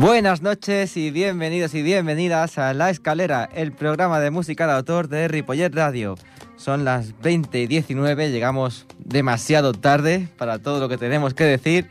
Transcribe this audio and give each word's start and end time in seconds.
Buenas 0.00 0.42
noches 0.42 0.96
y 0.96 1.10
bienvenidos 1.10 1.74
y 1.74 1.82
bienvenidas 1.82 2.56
a 2.58 2.72
La 2.72 2.90
Escalera, 2.90 3.48
el 3.52 3.72
programa 3.72 4.20
de 4.20 4.30
música 4.30 4.68
de 4.68 4.74
autor 4.74 5.08
de 5.08 5.26
Ripollet 5.26 5.74
Radio. 5.74 6.14
Son 6.56 6.84
las 6.84 7.20
20 7.20 7.60
y 7.62 7.66
19, 7.66 8.30
llegamos 8.30 8.86
demasiado 8.98 9.72
tarde 9.72 10.28
para 10.38 10.60
todo 10.60 10.78
lo 10.78 10.88
que 10.88 10.98
tenemos 10.98 11.34
que 11.34 11.44
decir, 11.44 11.88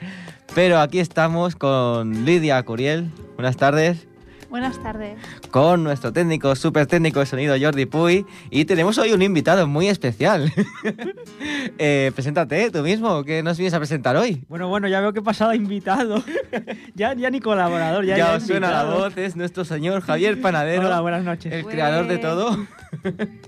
pero 0.56 0.80
aquí 0.80 1.00
estamos 1.00 1.58
con 1.58 2.24
Lidia 2.24 2.64
Curiel. 2.64 3.12
Buenas 3.36 3.58
tardes. 3.58 4.08
Buenas 4.50 4.82
tardes. 4.82 5.20
Con 5.52 5.84
nuestro 5.84 6.14
técnico, 6.14 6.56
súper 6.56 6.88
técnico 6.88 7.20
de 7.20 7.26
sonido 7.26 7.56
Jordi 7.60 7.86
Puy. 7.86 8.26
Y 8.50 8.64
tenemos 8.64 8.98
hoy 8.98 9.12
un 9.12 9.22
invitado 9.22 9.68
muy 9.68 9.90
especial. 9.90 10.54
eh, 11.78 12.12
preséntate 12.14 12.72
tú 12.72 12.82
mismo, 12.82 13.24
¿qué 13.24 13.44
nos 13.44 13.58
vienes 13.58 13.74
a 13.74 13.78
presentar 13.80 14.16
hoy? 14.18 14.44
Bueno, 14.50 14.68
bueno, 14.68 14.88
ya 14.88 15.00
veo 15.02 15.14
que 15.14 15.20
he 15.20 15.24
pasado 15.24 15.52
a 15.52 15.56
invitado. 15.56 16.24
ya, 16.96 17.14
ya 17.14 17.30
ni 17.30 17.40
colaborador, 17.40 18.06
ya, 18.06 18.18
Ya 18.18 18.28
ya 18.32 18.36
os 18.36 18.44
suena 18.44 18.72
la 18.72 18.84
voz, 18.86 19.18
es 19.18 19.36
nuestro 19.36 19.66
señor 19.66 20.02
Javier 20.02 20.40
Panadero. 20.42 20.88
Hola, 20.88 21.02
buenas 21.02 21.24
noches. 21.24 21.52
el 21.54 21.64
Pues- 21.64 21.74
creador 21.76 22.08
de 22.08 22.18
todo. 22.18 22.58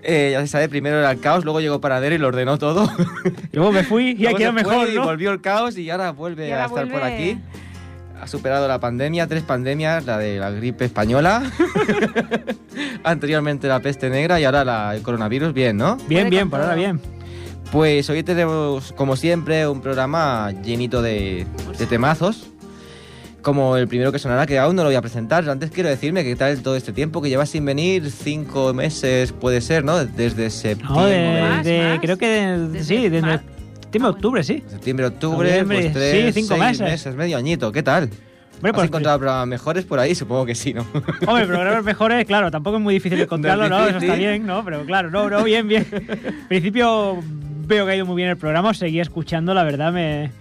Eh, 0.00 0.30
ya 0.32 0.40
se 0.42 0.46
sabe, 0.46 0.68
primero 0.68 0.96
era 0.98 1.10
el 1.10 1.20
caos, 1.20 1.44
luego 1.44 1.60
llegó 1.60 1.80
Panadero 1.80 2.14
y 2.14 2.18
lo 2.18 2.28
ordenó 2.28 2.56
todo. 2.56 2.88
Luego 3.52 3.72
me 3.72 3.82
fui 3.82 4.14
y 4.16 4.26
aquí 4.26 4.42
era 4.44 4.52
mejor, 4.52 4.88
y 4.88 4.94
¿no? 4.94 5.04
volvió 5.04 5.32
el 5.32 5.40
caos 5.40 5.76
y 5.76 5.90
ahora 5.90 6.12
vuelve 6.12 6.48
Y 6.48 6.52
ahora 6.52 6.64
a 6.64 6.66
estar 6.68 6.88
por 6.88 7.02
aquí. 7.02 7.36
Ha 8.20 8.26
superado 8.28 8.68
la 8.68 8.78
pandemia, 8.78 9.26
tres 9.26 9.42
pandemias, 9.42 10.06
la 10.06 10.16
de 10.16 10.38
la 10.38 10.50
gripe 10.50 10.84
española, 10.84 11.42
anteriormente 13.04 13.66
la 13.68 13.80
peste 13.80 14.08
negra 14.08 14.40
y 14.40 14.44
ahora 14.44 14.64
la, 14.64 14.94
el 14.94 15.02
coronavirus, 15.02 15.52
bien, 15.52 15.76
¿no? 15.76 15.96
Bien, 16.08 16.30
bien, 16.30 16.48
por 16.48 16.60
ahora 16.60 16.74
bien. 16.76 17.00
Pues 17.72 18.08
hoy 18.08 18.22
tenemos, 18.22 18.92
como 18.92 19.14
siempre, 19.16 19.68
un 19.68 19.80
programa 19.82 20.52
llenito 20.62 21.02
de, 21.02 21.46
de 21.78 21.86
temazos. 21.86 22.46
Como 23.42 23.76
el 23.76 23.86
primero 23.88 24.10
que 24.10 24.18
sonará, 24.18 24.46
que 24.46 24.58
aún 24.58 24.74
no 24.74 24.82
lo 24.82 24.88
voy 24.88 24.96
a 24.96 25.00
presentar. 25.02 25.48
Antes 25.48 25.70
quiero 25.70 25.88
decirme 25.88 26.24
que 26.24 26.34
tal 26.34 26.60
todo 26.62 26.76
este 26.76 26.92
tiempo 26.92 27.22
que 27.22 27.28
llevas 27.28 27.50
sin 27.50 27.64
venir, 27.64 28.10
cinco 28.10 28.74
meses 28.74 29.32
puede 29.32 29.60
ser, 29.60 29.84
¿no? 29.84 30.04
Desde 30.04 30.50
septiembre, 30.50 30.96
No, 31.00 31.06
de, 31.06 31.40
Más, 31.40 31.64
de- 31.64 31.82
más. 31.90 31.98
creo 32.00 32.18
que 32.18 32.26
de- 32.26 32.68
Desde 32.68 32.84
sí, 32.84 33.08
desde 33.08 33.22
mar- 33.26 33.42
septiembre, 33.80 34.10
octubre, 34.10 34.42
sí. 34.42 34.62
septiembre, 34.66 35.06
octubre, 35.06 35.48
Noviembre, 35.50 35.80
pues 35.82 35.92
tres, 35.92 36.34
sí, 36.34 36.42
cinco 36.42 36.56
seis 36.60 36.80
meses. 36.80 37.14
medio 37.14 37.36
añito. 37.36 37.70
¿Qué 37.70 37.82
tal? 37.82 38.04
Hombre, 38.56 38.70
¿Has 38.70 38.74
pues, 38.74 38.86
encontrado 38.88 39.18
programas 39.18 39.46
mejores 39.46 39.84
por 39.84 40.00
ahí? 40.00 40.14
Supongo 40.16 40.44
que 40.44 40.56
sí, 40.56 40.74
¿no? 40.74 40.84
hombre, 41.26 41.46
programas 41.46 41.84
mejores, 41.84 42.26
claro, 42.26 42.50
tampoco 42.50 42.78
es 42.78 42.82
muy 42.82 42.94
difícil 42.94 43.20
encontrarlo, 43.22 43.68
¿no? 43.68 43.86
Eso 43.86 43.98
está 43.98 44.14
bien, 44.16 44.44
¿no? 44.46 44.64
Pero 44.64 44.84
claro, 44.84 45.10
no, 45.10 45.30
no, 45.30 45.44
bien, 45.44 45.68
bien. 45.68 45.86
En 45.92 46.46
principio 46.48 47.22
veo 47.68 47.86
que 47.86 47.92
ha 47.92 47.96
ido 47.96 48.06
muy 48.06 48.16
bien 48.16 48.28
el 48.30 48.36
programa, 48.36 48.70
os 48.70 48.78
seguía 48.78 49.02
escuchando, 49.02 49.54
la 49.54 49.62
verdad 49.62 49.92
me, 49.92 50.32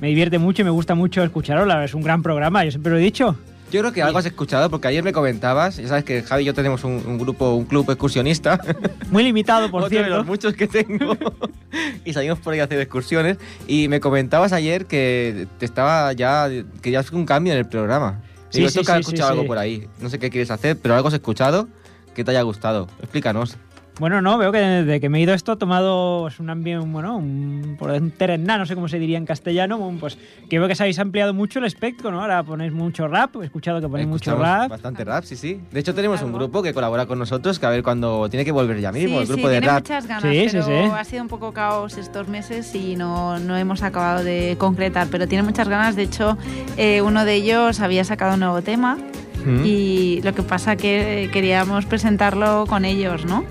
me 0.00 0.08
divierte 0.08 0.38
mucho 0.38 0.62
y 0.62 0.64
me 0.64 0.70
gusta 0.70 0.94
mucho 0.94 1.22
escucharlo, 1.22 1.66
la 1.66 1.74
verdad, 1.74 1.84
es 1.86 1.94
un 1.94 2.02
gran 2.02 2.22
programa, 2.22 2.64
yo 2.64 2.70
siempre 2.70 2.92
lo 2.92 2.98
he 2.98 3.02
dicho. 3.02 3.36
Yo 3.72 3.80
creo 3.82 3.92
que 3.92 4.02
algo 4.02 4.18
has 4.18 4.26
escuchado, 4.26 4.68
porque 4.68 4.88
ayer 4.88 5.04
me 5.04 5.12
comentabas, 5.12 5.76
ya 5.76 5.86
sabes 5.86 6.02
que 6.02 6.22
Javi 6.22 6.42
y 6.42 6.46
yo 6.46 6.54
tenemos 6.54 6.82
un, 6.82 7.04
un 7.06 7.18
grupo, 7.18 7.54
un 7.54 7.66
club 7.66 7.88
excursionista, 7.88 8.60
Muy 9.10 9.22
limitado, 9.22 9.70
por 9.70 9.82
otro 9.84 9.90
de 9.90 10.04
cierto. 10.04 10.16
los 10.18 10.26
muchos 10.26 10.54
que 10.54 10.66
tengo, 10.66 11.16
y 12.04 12.12
salimos 12.12 12.38
por 12.38 12.52
ahí 12.54 12.60
a 12.60 12.64
hacer 12.64 12.80
excursiones, 12.80 13.36
y 13.68 13.88
me 13.88 14.00
comentabas 14.00 14.52
ayer 14.52 14.86
que 14.86 15.46
te 15.58 15.66
estaba 15.66 16.12
ya, 16.12 16.48
querías 16.82 17.10
un 17.12 17.26
cambio 17.26 17.52
en 17.52 17.58
el 17.60 17.66
programa. 17.66 18.20
Sí, 18.50 18.58
Digo, 18.58 18.70
sí, 18.70 18.80
que 18.84 18.90
has 18.90 18.96
sí, 18.96 19.00
escuchado 19.02 19.28
sí, 19.28 19.32
algo 19.32 19.42
sí. 19.42 19.48
por 19.48 19.58
ahí, 19.58 19.88
no 20.00 20.08
sé 20.08 20.18
qué 20.18 20.30
quieres 20.30 20.50
hacer, 20.50 20.76
pero 20.76 20.94
algo 20.96 21.06
has 21.08 21.14
escuchado 21.14 21.68
que 22.14 22.24
te 22.24 22.32
haya 22.32 22.42
gustado. 22.42 22.88
Explícanos. 23.00 23.56
Bueno, 24.00 24.22
no, 24.22 24.38
veo 24.38 24.50
que 24.50 24.58
desde 24.58 24.98
que 24.98 25.10
me 25.10 25.18
he 25.18 25.20
ido 25.20 25.34
esto 25.34 25.52
he 25.52 25.56
tomado 25.56 26.22
pues, 26.22 26.40
un 26.40 26.48
ambiente, 26.48 26.86
bueno, 26.88 27.18
un, 27.18 27.76
un 27.78 28.12
no 28.46 28.64
sé 28.64 28.74
cómo 28.74 28.88
se 28.88 28.98
diría 28.98 29.18
en 29.18 29.26
castellano, 29.26 29.94
pues 30.00 30.16
que 30.48 30.58
veo 30.58 30.66
que 30.68 30.74
se 30.74 30.84
habéis 30.84 30.98
ampliado 30.98 31.34
mucho 31.34 31.58
el 31.58 31.66
espectro, 31.66 32.10
¿no? 32.10 32.22
Ahora 32.22 32.42
ponéis 32.42 32.72
mucho 32.72 33.06
rap, 33.08 33.36
he 33.42 33.44
escuchado 33.44 33.78
que 33.78 33.88
ponéis 33.88 34.08
mucho 34.08 34.34
rap. 34.36 34.70
Bastante 34.70 35.04
rap, 35.04 35.24
sí, 35.24 35.36
sí. 35.36 35.60
De 35.70 35.80
hecho, 35.80 35.94
tenemos 35.94 36.22
un 36.22 36.32
grupo 36.32 36.62
que 36.62 36.72
colabora 36.72 37.04
con 37.04 37.18
nosotros, 37.18 37.58
que 37.58 37.66
a 37.66 37.68
ver 37.70 37.82
cuando 37.82 38.30
tiene 38.30 38.46
que 38.46 38.52
volver 38.52 38.80
ya 38.80 38.90
mismo, 38.90 39.16
sí, 39.16 39.22
el 39.22 39.26
grupo 39.28 39.48
sí, 39.48 39.54
de 39.54 39.60
tiene 39.60 39.66
rap. 39.66 39.82
muchas 39.82 40.06
ganas, 40.06 40.22
Sí, 40.22 40.48
sí, 40.48 40.48
pero 40.52 40.64
sí. 40.64 40.72
ha 40.98 41.04
sido 41.04 41.22
un 41.22 41.28
poco 41.28 41.52
caos 41.52 41.98
estos 41.98 42.26
meses 42.26 42.74
y 42.74 42.96
no, 42.96 43.38
no 43.38 43.54
hemos 43.58 43.82
acabado 43.82 44.24
de 44.24 44.56
concretar, 44.58 45.08
pero 45.10 45.28
tiene 45.28 45.42
muchas 45.42 45.68
ganas. 45.68 45.94
De 45.94 46.04
hecho, 46.04 46.38
eh, 46.78 47.02
uno 47.02 47.26
de 47.26 47.34
ellos 47.34 47.80
había 47.80 48.04
sacado 48.04 48.32
un 48.32 48.40
nuevo 48.40 48.62
tema 48.62 48.96
¿Mm? 49.44 49.62
y 49.66 50.22
lo 50.22 50.32
que 50.34 50.42
pasa 50.42 50.76
que 50.76 51.28
queríamos 51.34 51.84
presentarlo 51.84 52.64
con 52.66 52.86
ellos, 52.86 53.26
¿no? 53.26 53.44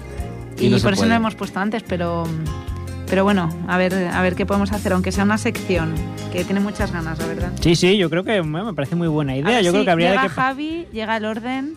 Y 0.59 0.66
Y, 0.68 0.70
no 0.70 0.78
por 0.80 0.94
eso 0.94 1.02
no 1.03 1.08
puede. 1.08 1.09
lo 1.09 1.16
hemos 1.16 1.36
puesto 1.36 1.59
antes, 1.59 1.84
pero, 1.84 2.24
pero 3.08 3.24
bueno, 3.24 3.50
a 3.68 3.78
ver, 3.78 3.94
a 3.94 4.22
ver 4.22 4.36
qué 4.36 4.46
podemos 4.46 4.72
hacer, 4.72 4.94
aunque 4.94 5.12
sea 5.12 5.24
una 5.24 5.38
sección, 5.38 5.94
que 6.31 6.44
tiene 6.44 6.59
muchas 6.59 6.92
ganas, 6.92 7.18
la 7.20 7.25
verdad. 7.28 7.52
Sí, 7.62 7.75
sí, 7.75 7.97
yo 7.97 8.09
creo 8.09 8.24
que 8.24 8.42
bueno, 8.42 8.66
me 8.66 8.74
parece 8.74 8.96
muy 8.96 9.08
buena 9.08 9.36
idea. 9.36 9.46
ver 9.56 9.64
Yo 9.64 9.72
creo 9.72 9.81
si 9.81 9.86
que 9.86 9.92
habría 9.92 10.09
llega 10.09 10.22
de 10.24 10.28
que... 10.28 10.34
Javi, 10.34 10.88
llega 10.92 11.18
el 11.18 11.25
orden 11.25 11.74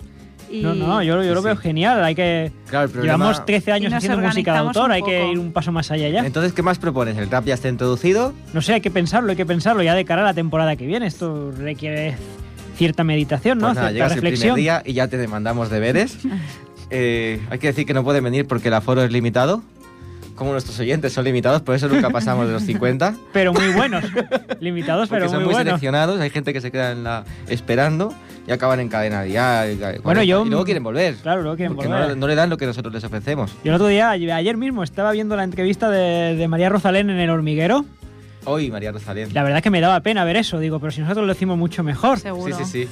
y... 0.51 0.61
No, 0.63 0.75
no, 0.75 1.03
yo, 1.03 1.17
yo 1.23 1.29
Sí, 1.31 1.35
lo 1.35 1.43
veo 1.43 1.57
sí. 1.57 1.63
genial. 1.63 2.05
Hay 2.05 2.15
que... 2.15 2.53
Claro, 2.69 2.85
el 2.87 2.91
programa... 2.91 3.25
Llevamos 3.25 3.47
13 3.47 3.71
Y 3.71 3.73
años 3.73 3.93
haciendo 3.95 4.19
música 4.19 4.53
de 4.53 4.59
autor, 4.59 4.93
hay 4.93 5.03
que 5.03 5.31
ir 5.33 5.39
un 5.39 5.53
paso 5.53 5.73
más 5.73 5.91
allá 5.91 6.09
ya. 6.11 6.27
Entonces, 6.27 6.53
¿qué 6.53 6.63
más 6.63 6.79
propones? 6.79 7.17
¿El 7.17 7.31
rap 7.31 7.47
ya 7.47 7.55
está 7.55 7.69
introducido? 7.69 8.35
No 8.53 8.61
sé, 8.61 8.75
hay 8.75 8.81
que 8.83 8.91
pensarlo, 8.91 9.31
hay 9.31 9.37
que 9.37 9.47
pensarlo 9.47 9.83
ya 9.83 9.95
de 9.95 10.05
cara 10.05 10.23
a 10.23 10.25
la 10.27 10.35
temporada 10.35 10.77
que 10.77 10.87
viene. 10.87 11.07
Esto 11.07 11.53
requiere 11.57 12.17
cierta 12.77 13.05
meditación, 13.05 13.59
¿no? 13.59 13.69
Pues 13.69 13.77
nada, 13.77 13.89
cierta 13.91 13.95
llegas 13.95 14.13
el 14.13 14.23
reflexión. 14.23 14.55
primer 14.55 14.83
día 14.83 14.83
y 14.85 14.93
ya 14.95 15.09
te 15.09 15.17
demandamos 15.17 15.71
deberes. 15.71 16.19
Eh, 16.95 17.41
hay 17.51 17.59
que 17.59 17.69
decir 17.69 17.87
que 17.87 17.95
no 17.95 18.05
pueden 18.05 18.23
venir 18.23 18.47
porque 18.47 18.69
el 18.69 18.75
aforo 18.75 19.03
es 19.03 19.11
limitado. 19.11 19.63
Como 20.35 20.53
nuestros 20.53 20.79
oyentes 20.81 21.13
son 21.13 21.25
limitados, 21.25 21.61
por 21.63 21.75
eso 21.75 21.89
nunca 21.89 22.11
pasamos 22.11 22.47
de 22.47 22.53
los 22.55 22.63
50. 22.63 23.15
Pero 23.33 23.53
muy 23.53 23.69
buenos. 23.69 24.03
Limitados, 24.61 25.09
Porque 25.09 25.21
pero 25.21 25.31
son 25.31 25.39
muy, 25.41 25.45
muy 25.47 25.55
buenos. 25.55 25.71
seleccionados. 25.73 26.21
Hay 26.21 26.31
gente 26.31 26.53
que 26.53 26.61
se 26.61 26.71
queda 26.71 26.93
en 26.93 27.05
la, 27.05 27.25
esperando 27.49 28.15
y 28.47 28.51
acaban 28.51 28.81
en 28.81 28.89
cadena 28.89 29.25
Bueno, 30.03 30.23
yo- 30.23 30.45
Y 30.45 30.49
luego 30.49 30.65
quieren 30.65 30.83
volver. 30.83 31.15
Claro, 31.17 31.43
luego 31.43 31.57
quieren 31.57 31.75
porque 31.75 31.89
volver. 31.89 32.09
No, 32.11 32.17
no 32.17 32.27
le 32.29 32.35
dan 32.35 32.51
lo 32.51 32.57
que 32.57 32.67
nosotros 32.67 32.93
les 32.95 33.05
ofrecemos. 33.05 33.53
Yo 33.63 33.71
el 33.73 33.75
otro 33.77 33.89
día, 33.89 34.11
ayer 34.11 34.57
mismo, 34.57 34.83
estaba 34.83 35.13
viendo 35.13 35.37
la 35.37 35.45
entrevista 35.45 35.91
de, 35.91 36.35
de 36.35 36.49
María 36.49 36.69
Rosalén 36.71 37.11
en 37.11 37.19
El 37.19 37.31
Hormiguero. 37.31 37.85
Hoy, 38.45 38.71
María 38.71 38.91
Rosalén. 38.91 39.29
La 39.35 39.43
verdad 39.45 39.59
es 39.59 39.63
que 39.63 39.71
me 39.71 39.81
daba 39.81 40.01
pena 40.01 40.25
ver 40.25 40.37
eso. 40.37 40.59
Digo, 40.59 40.81
pero 40.81 40.91
si 40.91 41.01
nosotros 41.03 41.27
lo 41.27 41.33
decimos 41.33 41.57
mucho 41.59 41.83
mejor. 41.85 42.19
Seguro. 42.19 42.57
Sí, 42.57 42.65
sí, 42.65 42.87
sí. 42.87 42.89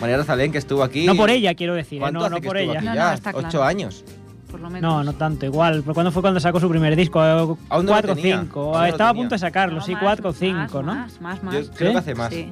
María 0.00 0.16
Rosalén, 0.16 0.52
que 0.52 0.58
estuvo 0.58 0.82
aquí. 0.82 1.06
No 1.06 1.14
por 1.16 1.30
ella, 1.30 1.54
quiero 1.54 1.74
decir. 1.74 1.98
¿eh? 1.98 2.00
¿Cuánto 2.00 2.20
No, 2.20 2.24
hace 2.26 2.34
no 2.34 2.40
que 2.40 2.48
por 2.48 2.56
ella. 2.56 2.80
No, 2.80 2.94
no, 2.94 3.12
está 3.12 3.30
Ocho 3.30 3.48
claro. 3.48 3.64
años. 3.64 4.04
Por 4.50 4.60
lo 4.60 4.70
menos. 4.70 4.90
No, 4.90 5.04
no 5.04 5.12
tanto, 5.12 5.44
igual. 5.46 5.82
¿Pero 5.82 5.94
¿Cuándo 5.94 6.10
fue 6.10 6.22
cuando 6.22 6.40
sacó 6.40 6.58
su 6.60 6.68
primer 6.68 6.96
disco? 6.96 7.20
Aún 7.20 7.58
no 7.86 7.92
¿Cuatro 7.92 8.12
o 8.12 8.16
cinco? 8.16 8.60
Aún 8.60 8.72
no 8.72 8.78
lo 8.78 8.86
Estaba 8.86 9.10
a 9.10 9.14
punto 9.14 9.34
de 9.34 9.38
sacarlo, 9.38 9.76
No, 9.76 9.84
sí, 9.84 9.92
más, 9.92 10.02
cuatro 10.02 10.30
o 10.30 10.32
más, 10.32 10.38
cinco, 10.38 10.82
¿no? 10.82 10.94
Más, 10.94 11.20
más, 11.20 11.42
más. 11.42 11.54
Yo 11.54 11.72
creo 11.72 11.92
que 11.92 11.98
hace 11.98 12.14
más. 12.14 12.32
Sí. 12.32 12.50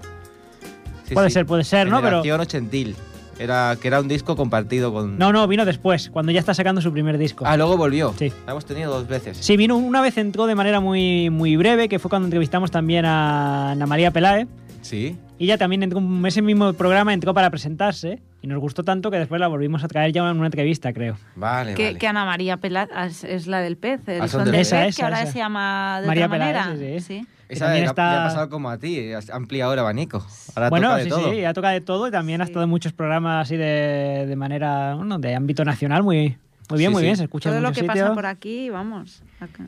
Sí, 1.05 1.15
puede 1.15 1.31
sí. 1.31 1.35
ser, 1.35 1.47
puede 1.47 1.65
ser, 1.65 1.89
¿no? 1.89 2.03
Pero. 2.03 2.21
Ochentil. 2.21 2.97
Era, 3.39 3.77
que 3.81 3.89
era 3.89 4.01
un 4.01 4.09
disco 4.09 4.35
compartido 4.35 4.93
con... 4.93 5.19
No, 5.19 5.31
no, 5.31 5.47
vino 5.47 5.67
después, 5.67 6.09
cuando 6.09 6.33
ya 6.33 6.41
está 6.41 6.55
sacando 6.55 6.81
su 6.81 6.91
primer 6.91 7.19
disco. 7.19 7.45
Ah, 7.47 7.57
luego 7.59 7.77
volvió. 7.77 8.15
Sí. 8.19 8.33
La 8.47 8.53
hemos 8.53 8.65
tenido 8.65 8.91
dos 8.91 9.07
veces. 9.07 9.37
Sí, 9.39 9.59
vino 9.59 9.77
una 9.77 10.01
vez, 10.01 10.17
entró 10.17 10.47
de 10.47 10.55
manera 10.55 10.81
muy, 10.81 11.29
muy 11.29 11.57
breve, 11.57 11.89
que 11.89 11.99
fue 11.99 12.09
cuando 12.09 12.27
entrevistamos 12.27 12.71
también 12.71 13.05
a 13.05 13.73
Ana 13.73 13.87
María 13.87 14.11
Peláez. 14.11 14.49
Sí. 14.81 15.19
Y 15.39 15.45
ella 15.45 15.59
también 15.59 15.83
entró, 15.83 15.99
en 15.99 16.25
ese 16.25 16.41
mismo 16.41 16.73
programa 16.73 17.13
entró 17.13 17.35
para 17.35 17.51
presentarse 17.51 18.23
y 18.41 18.47
nos 18.47 18.59
gustó 18.59 18.85
tanto 18.85 19.11
que 19.11 19.19
después 19.19 19.39
la 19.41 19.49
volvimos 19.49 19.85
a 19.85 19.89
traer 19.89 20.13
ya 20.13 20.29
en 20.31 20.37
una 20.39 20.47
entrevista, 20.47 20.93
creo. 20.95 21.17
Vale, 21.35 21.75
Que, 21.75 21.85
vale. 21.87 21.99
que 21.99 22.07
Ana 22.07 22.25
María 22.25 22.57
Pelat 22.57 22.89
es, 23.07 23.23
es 23.25 23.47
la 23.47 23.61
del 23.61 23.77
pez, 23.77 24.01
el 24.09 24.23
Ah, 24.23 24.29
son 24.29 24.41
son 24.41 24.45
del 24.45 24.53
del 24.53 24.61
pez. 24.63 24.67
Esa, 24.69 24.77
pez, 24.79 24.89
esa, 24.89 24.97
que 24.97 25.05
ahora 25.05 25.23
esa. 25.23 25.33
se 25.33 25.39
llama 25.39 25.99
de 26.01 26.07
María 26.07 26.27
otra 26.27 26.39
Peláez, 26.39 26.67
manera. 26.69 27.01
sí, 27.01 27.01
sí. 27.21 27.27
Esa 27.49 27.67
también 27.67 27.85
está- 27.85 28.13
ya 28.15 28.23
ha 28.25 28.29
pasado 28.29 28.49
como 28.49 28.71
a 28.71 28.79
ti, 28.79 29.13
has 29.13 29.29
ampliado 29.31 29.73
el 29.75 29.79
abanico. 29.79 30.25
Ahora 30.55 30.71
bueno, 30.71 30.89
toca 30.89 30.97
de 30.97 31.05
sí, 31.05 31.09
todo. 31.11 31.31
sí, 31.33 31.45
ha 31.45 31.53
tocado 31.53 31.75
de 31.75 31.81
todo 31.83 32.09
y 32.09 32.11
también 32.11 32.41
ha 32.41 32.45
estado 32.45 32.65
en 32.65 32.71
muchos 32.71 32.93
programas 32.95 33.43
así 33.47 33.57
de, 33.57 34.25
de 34.27 34.37
manera, 34.37 34.95
bueno, 34.97 35.19
de 35.19 35.35
ámbito 35.35 35.65
nacional, 35.65 36.03
muy, 36.03 36.39
muy 36.71 36.79
bien, 36.79 36.91
Sí, 36.91 36.95
muy 36.95 37.01
sí. 37.03 37.05
bien, 37.05 37.17
se 37.17 37.25
escucha 37.25 37.51
Todo 37.51 37.59
en 37.59 37.63
lo 37.63 37.69
que 37.71 37.81
sitios. 37.83 37.99
pasa 38.01 38.15
por 38.15 38.27
aquí, 38.27 38.69
vamos, 38.71 39.23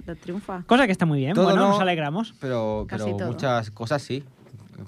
la, 0.06 0.14
triunfa. 0.16 0.62
Cosa 0.66 0.86
que 0.86 0.92
está 0.92 1.06
muy 1.06 1.18
bien, 1.20 1.34
Todo 1.34 1.44
bueno, 1.44 1.60
no, 1.60 1.68
nos 1.68 1.80
alegramos. 1.80 2.34
Pero, 2.40 2.86
pero 2.90 3.06
muchas 3.26 3.70
cosas 3.70 4.02
sí. 4.02 4.24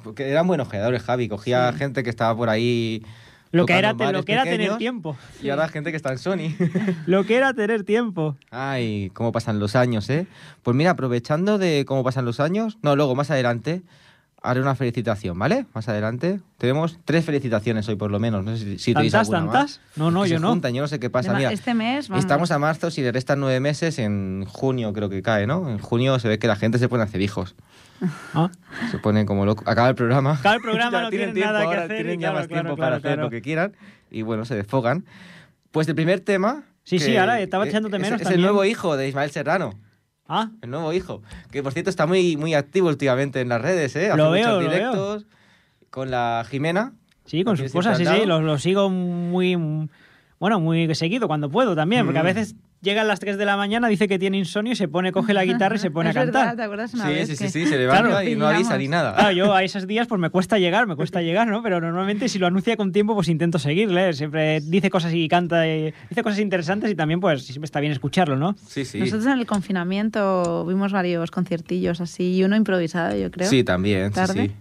Porque 0.03 0.29
eran 0.29 0.47
buenos 0.47 0.69
ojeadores, 0.69 1.03
Javi. 1.03 1.29
Cogía 1.29 1.73
gente 1.73 2.03
que 2.03 2.11
estaba 2.11 2.37
por 2.37 2.49
ahí. 2.49 3.05
Lo 3.53 3.67
que, 3.67 3.77
era, 3.77 3.93
lo 3.95 4.25
que 4.25 4.33
era 4.33 4.45
tener 4.45 4.77
tiempo. 4.77 5.17
Y 5.43 5.51
ahora 5.51 5.67
gente 5.69 5.91
que 5.91 5.97
está 5.97 6.13
en 6.13 6.19
Sony. 6.19 6.55
Lo 7.07 7.25
que 7.25 7.37
era 7.37 7.53
tener 7.53 7.83
tiempo. 7.83 8.37
Ay, 8.53 9.11
cómo 9.13 9.33
pasan 9.33 9.59
los 9.59 9.75
años, 9.75 10.09
¿eh? 10.09 10.29
Pues 10.63 10.77
mira, 10.77 10.91
aprovechando 10.91 11.59
de 11.59 11.85
cómo 11.85 12.05
pasan 12.05 12.25
los 12.25 12.39
años, 12.39 12.79
no, 12.83 12.95
luego 12.95 13.17
más 13.17 13.29
adelante 13.33 13.83
haré 14.43 14.61
una 14.61 14.75
felicitación, 14.75 15.39
¿vale? 15.39 15.67
Más 15.75 15.89
adelante. 15.89 16.41
Tenemos 16.59 16.99
tres 17.05 17.25
felicitaciones 17.25 17.89
hoy 17.89 17.97
por 17.97 18.11
lo 18.11 18.19
menos. 18.21 18.45
No 18.45 18.57
sé 18.57 18.65
si, 18.65 18.79
si 18.79 18.95
tenéis 18.95 19.13
¿Tantas, 19.13 19.35
alguna 19.35 19.53
tantas? 19.53 19.81
más. 19.81 19.97
No, 19.97 20.11
no, 20.13 20.23
Que 20.23 20.31
yo 20.31 20.37
se 20.37 20.43
no. 20.43 20.51
juntan, 20.51 20.73
yo 20.73 20.83
no 20.83 20.89
sé 20.89 21.01
qué 21.01 21.11
pasa. 21.11 21.35
Mira, 21.35 21.53
este 21.53 21.75
mes, 21.75 22.09
vamos. 22.09 22.25
estamos 22.25 22.51
a 22.53 22.59
marzo, 22.59 22.91
si 22.91 23.03
le 23.03 23.13
restan 23.13 23.41
nueve 23.41 23.61
meses, 23.61 23.99
en 23.99 24.45
junio 24.47 24.93
creo 24.93 25.09
que 25.11 25.23
cae, 25.23 25.47
¿no? 25.49 25.69
En 25.69 25.79
junio 25.79 26.19
se 26.21 26.29
ve 26.29 26.39
que 26.39 26.47
la 26.47 26.57
gente 26.57 26.79
se 26.79 26.89
pone 26.89 27.03
a 27.03 27.07
hacer 27.07 27.21
hijos. 27.21 27.55
Ah. 28.35 28.51
Se 28.91 28.99
pone 28.99 29.27
como 29.27 29.45
loco. 29.45 29.63
Acaba 29.67 29.89
el 29.89 29.95
programa. 29.95 30.39
Claro, 30.41 30.57
el 30.57 30.63
programa 30.63 30.91
Ya 30.99 31.03
no 31.03 31.11
tienen 31.11 31.35
tiene 31.35 31.47
nada 31.47 31.61
que 31.61 31.67
ahora 31.67 31.83
hacer. 31.85 31.97
Tienen 31.97 32.21
ya 32.21 32.29
claro, 32.29 32.39
más 32.39 32.49
claro, 32.49 32.63
tiempo 32.63 32.77
claro, 32.77 32.91
para 32.93 32.97
hacer 33.11 33.19
lo 33.19 33.31
que 33.31 33.43
quieran. 33.43 33.77
Y 34.11 34.23
bueno, 34.23 34.45
se 34.45 34.55
desfogan. 34.55 35.05
Pues 35.71 35.89
el 35.89 35.95
primer 35.95 36.21
tema. 36.21 36.65
Sí, 36.83 36.99
sí, 36.99 37.17
ahora 37.17 37.41
estaba 37.41 37.65
que 37.65 37.71
echándote 37.71 37.97
es- 37.97 38.03
menos 38.03 38.17
Es, 38.21 38.27
el 38.27 38.33
también. 38.33 38.43
nuevo 38.43 38.65
hijo 38.65 38.97
de 38.97 39.09
Ismael 39.09 39.31
Serrano. 39.31 39.79
Ah, 40.27 40.51
El 40.63 40.71
nuevo 40.71 40.93
hijo. 40.93 41.23
Que 41.51 41.63
por 41.63 41.73
cierto 41.73 41.91
está 41.91 42.07
muy, 42.07 42.37
muy 42.37 42.55
activo 42.55 42.89
últimamente 42.89 43.41
en 43.41 43.49
las 43.49 43.61
redes, 43.61 43.95
¿eh? 43.97 44.11
Hace 44.11 44.17
Lo 44.17 44.31
muchos 44.31 44.47
veo, 44.47 44.61
lo 44.61 44.71
directos 44.71 45.27
con 45.91 46.11
la 46.11 46.45
Jimena. 46.49 46.93
sí, 47.27 47.43
con 47.45 47.57
sus 47.57 47.73
cosas, 47.73 47.99
sí, 47.99 48.07
sí. 48.07 48.27
lo 48.27 48.59
sigo 48.59 48.89
muy. 48.91 49.57
Bueno, 50.39 50.59
muy 50.61 50.93
seguido 50.95 51.27
cuando 51.29 51.51
puedo 51.51 51.75
también, 51.77 52.07
porque 52.07 52.19
a 52.21 52.23
Mm. 52.23 52.27
veces 52.27 52.55
llega 52.83 53.03
a 53.03 53.05
las 53.05 53.21
3 53.21 53.37
de 53.37 53.45
la 53.45 53.57
mañana, 53.57 53.89
dice 53.89 54.09
que 54.09 54.19
tiene 54.19 54.39
insomnio 54.39 54.73
y 54.73 54.77
se 54.77 54.89
pone, 54.89 55.13
coge 55.13 55.35
la 55.35 55.45
guitarra 55.45 55.77
y 55.77 55.79
se 55.79 55.91
pone 55.91 56.11
es 56.11 56.17
a 56.17 56.21
cantar. 56.21 56.43
verdad, 56.43 56.57
¿te 56.57 56.63
acuerdas 56.63 56.95
una 56.95 57.07
Sí, 57.09 57.13
vez 57.13 57.29
sí, 57.29 57.37
sí, 57.37 57.45
que- 57.45 57.51
sí, 57.51 57.67
se 57.67 57.79
levanta 57.79 58.09
Claro. 58.09 58.29
y 58.29 58.35
no 58.37 58.47
avisa 58.47 58.79
ni 58.79 58.89
nada. 58.89 59.15
Claro, 59.15 59.33
yo 59.33 59.55
a 59.55 59.63
esos 59.63 59.87
días 59.87 60.07
pues 60.07 60.21
me 60.21 60.31
cuesta 60.31 60.59
llegar, 60.59 60.87
me 60.87 60.97
cuesta 60.97 61.21
llegar, 61.23 61.49
¿no? 61.49 61.63
Pero 61.63 61.81
normalmente 61.81 62.29
si 62.29 62.39
lo 62.39 62.47
anuncia 62.47 62.77
con 62.77 62.93
tiempo 62.93 63.15
pues 63.15 63.29
intento 63.29 63.59
seguirle, 63.59 64.13
siempre 64.15 64.61
dice 64.61 64.89
cosas 64.91 65.13
y 65.15 65.29
canta, 65.29 65.67
y 65.69 65.93
dice 66.09 66.23
cosas 66.23 66.39
interesantes 66.41 66.91
y 66.91 66.95
también 66.95 67.21
pues 67.21 67.45
siempre 67.45 67.67
está 67.67 67.81
bien 67.81 67.93
escucharlo, 67.93 68.37
¿no? 68.37 68.55
Sí, 68.67 68.85
sí. 68.85 68.99
Nosotros 69.01 69.27
en 69.27 69.39
el 69.39 69.47
confinamiento 69.47 70.65
vimos 70.67 70.93
varios 70.93 71.31
conciertillos 71.31 72.01
así 72.01 72.37
y 72.37 72.45
uno 72.45 72.57
improvisado, 72.57 73.17
yo 73.17 73.31
creo. 73.31 73.49
Sí, 73.49 73.65
también, 73.65 74.09
sí, 74.09 74.15
Tarde. 74.15 74.47
sí. 74.49 74.53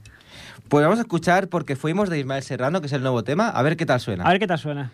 Pues 0.68 0.84
vamos 0.84 1.00
a 1.00 1.02
escuchar 1.02 1.48
porque 1.48 1.76
fuimos 1.76 2.10
de 2.10 2.20
Ismael 2.20 2.44
Serrano, 2.44 2.80
que 2.80 2.88
es 2.88 2.94
el 2.94 3.02
nuevo 3.02 3.24
tema, 3.24 3.50
a 3.50 3.62
ver 3.64 3.76
qué 3.76 3.88
tal 3.88 4.00
suena. 4.00 4.24
A 4.24 4.30
ver 4.30 4.40
qué 4.40 4.46
tal 4.46 4.60
suena. 4.60 4.92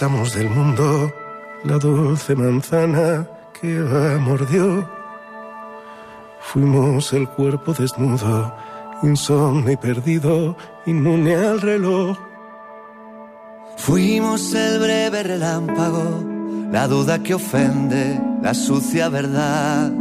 Del 0.00 0.50
mundo, 0.50 1.12
la 1.62 1.78
dulce 1.78 2.34
manzana 2.34 3.28
que 3.52 3.76
Eva 3.76 4.18
mordió. 4.18 4.90
Fuimos 6.40 7.12
el 7.12 7.28
cuerpo 7.28 7.72
desnudo, 7.72 8.52
insomne 9.04 9.74
y 9.74 9.76
perdido, 9.76 10.56
inmune 10.86 11.36
al 11.36 11.60
reloj. 11.60 12.18
Fuimos 13.76 14.52
el 14.54 14.80
breve 14.80 15.22
relámpago, 15.22 16.24
la 16.72 16.88
duda 16.88 17.22
que 17.22 17.34
ofende, 17.34 18.20
la 18.42 18.52
sucia 18.52 19.08
verdad. 19.08 19.92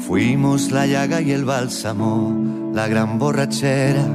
Fuimos 0.00 0.72
la 0.72 0.86
llaga 0.86 1.20
y 1.20 1.30
el 1.30 1.44
bálsamo, 1.44 2.72
la 2.74 2.88
gran 2.88 3.20
borrachera, 3.20 4.08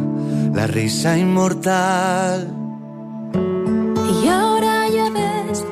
la 0.53 0.67
risa 0.67 1.17
inmortal. 1.17 2.56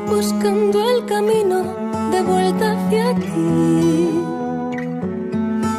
Buscando 0.08 0.90
el 0.90 1.06
camino 1.06 1.64
de 2.12 2.22
vuelta 2.22 2.72
hacia 2.72 3.14
ti. 3.16 4.22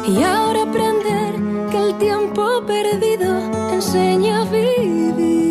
Y 0.07 0.23
ahora 0.23 0.63
aprender 0.63 1.35
que 1.71 1.77
el 1.77 1.97
tiempo 1.97 2.43
perdido 2.65 3.39
enseña 3.71 4.41
a 4.41 4.45
vivir. 4.45 5.47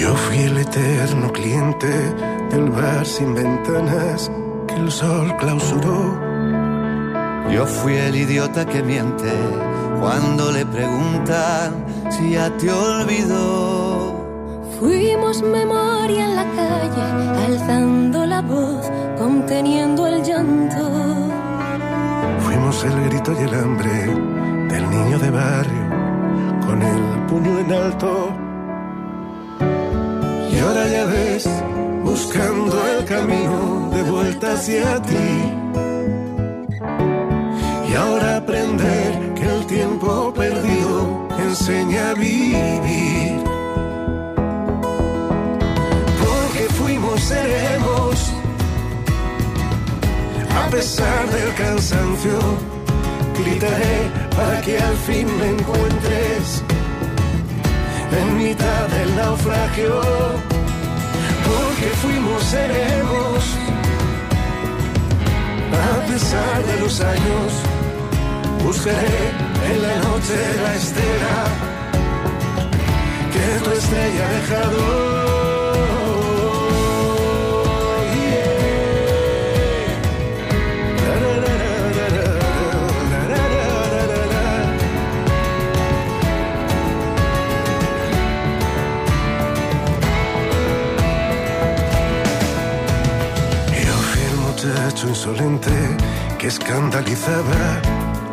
Yo 0.00 0.14
fui 0.14 0.38
el 0.38 0.58
eterno 0.58 1.32
cliente 1.32 1.88
del 2.50 2.70
bar 2.70 3.04
sin 3.04 3.34
ventanas 3.34 4.30
que 4.66 4.74
el 4.74 4.90
sol 4.90 5.36
clausuró. 5.38 6.28
Yo 7.50 7.66
fui 7.66 7.94
el 7.94 8.14
idiota 8.14 8.64
que 8.66 8.82
miente 8.82 9.32
cuando 10.00 10.52
le 10.52 10.64
preguntan 10.66 11.87
si 12.10 12.30
ya 12.30 12.50
te 12.56 12.70
olvidó. 12.70 14.14
Fuimos 14.78 15.42
memoria 15.42 16.24
en 16.24 16.36
la 16.36 16.44
calle, 16.44 17.04
alzando 17.46 18.26
la 18.26 18.40
voz, 18.42 18.90
conteniendo 19.18 20.06
el 20.06 20.22
llanto. 20.22 20.84
Fuimos 22.40 22.84
el 22.84 23.08
grito 23.08 23.32
y 23.32 23.42
el 23.44 23.54
hambre 23.54 23.90
del 24.68 24.90
niño 24.90 25.18
de 25.18 25.30
barrio 25.30 25.88
con 26.64 26.82
el 26.82 27.26
puño 27.26 27.58
en 27.58 27.72
alto. 27.72 28.36
Y 30.52 30.58
ahora 30.60 30.88
ya 30.88 31.04
ves, 31.06 31.48
buscando 32.04 32.76
el 32.86 33.04
camino 33.04 33.90
de 33.92 34.02
vuelta 34.02 34.52
hacia 34.52 35.02
ti. 35.02 35.67
Enseña 41.48 42.10
a 42.10 42.14
vivir. 42.14 43.42
Porque 46.24 46.64
fuimos, 46.78 47.20
seremos, 47.20 48.32
a 50.62 50.70
pesar 50.70 51.22
del 51.30 51.54
cansancio, 51.54 52.38
gritaré 53.38 53.98
para 54.36 54.60
que 54.60 54.78
al 54.78 54.96
fin 55.06 55.26
me 55.38 55.48
encuentres 55.56 56.62
en 58.20 58.36
mitad 58.36 58.84
del 58.96 59.16
naufragio. 59.16 60.00
Porque 61.48 61.88
fuimos, 62.02 62.42
seremos, 62.42 63.40
a 65.86 66.06
pesar 66.10 66.56
de 66.66 66.80
los 66.80 67.00
años, 67.00 67.48
buscaré 68.64 69.47
en 69.64 69.82
la 69.82 69.96
noche 70.08 70.36
la 70.62 70.74
estela 70.74 71.36
que 73.32 73.64
tu 73.64 73.70
estrella 73.70 74.26
ha 74.26 74.32
dejado. 74.32 75.28
Insolente 95.08 95.70
que 96.38 96.48
escandalizaba 96.48 97.80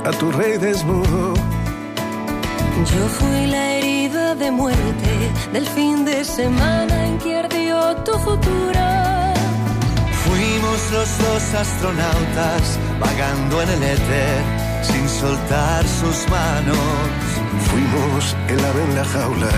a 0.05 0.11
tu 0.11 0.31
rey 0.31 0.57
desnudo. 0.57 1.33
Yo 2.91 3.07
fui 3.17 3.47
la 3.47 3.65
herida 3.73 4.35
de 4.35 4.51
muerte 4.51 5.13
del 5.51 5.65
fin 5.65 6.05
de 6.05 6.23
semana 6.23 7.07
en 7.07 7.17
que 7.17 7.37
ardió 7.37 7.95
tu 8.07 8.13
futuro. 8.19 8.85
Fuimos 10.25 10.79
los 10.91 11.09
dos 11.25 11.43
astronautas 11.63 12.79
vagando 12.99 13.61
en 13.63 13.69
el 13.69 13.83
éter 13.83 14.37
sin 14.83 15.09
soltar 15.09 15.87
sus 15.87 16.29
manos. 16.29 17.17
Fuimos 17.69 18.35
el 18.49 18.59
ave 18.69 18.83
en 18.83 18.95
la 18.95 19.05
jaula 19.05 19.55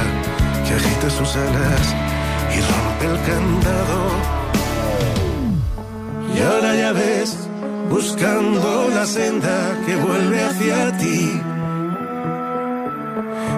que 0.66 0.74
agita 0.75 1.10
sus 1.10 1.36
alas 1.36 1.86
y 2.56 2.60
rompe 2.72 3.06
el 3.12 3.20
candado. 3.27 4.00
Y 6.36 6.42
ahora 6.42 6.75
ya 6.75 6.92
ves, 6.94 7.47
buscando 7.89 8.89
la 8.94 9.06
senda 9.06 9.77
que 9.86 9.96
vuelve 9.96 10.44
hacia 10.44 10.98
ti. 10.98 11.41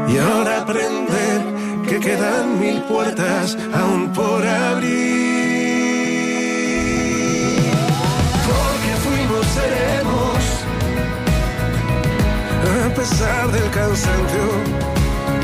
Y 0.07 0.17
ahora 0.17 0.61
aprender 0.61 1.41
que 1.87 1.99
quedan 1.99 2.59
mil 2.59 2.81
puertas 2.83 3.57
aún 3.73 4.11
por 4.13 4.45
abrir. 4.45 4.99
Porque 8.49 8.91
fuimos, 9.03 9.45
seremos, 9.57 10.39
a 12.85 12.93
pesar 12.95 13.51
del 13.51 13.69
cansancio, 13.71 14.45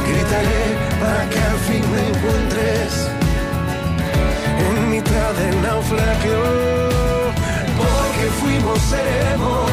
gritaré 0.08 0.66
para 1.02 1.30
que 1.30 1.40
al 1.40 1.58
fin 1.68 1.84
me 1.94 2.02
encuentres 2.10 3.10
en 4.68 4.90
mitad 4.90 5.34
del 5.34 5.62
naufragio. 5.62 6.95
Fuimos, 8.40 8.80
seremos, 8.82 9.72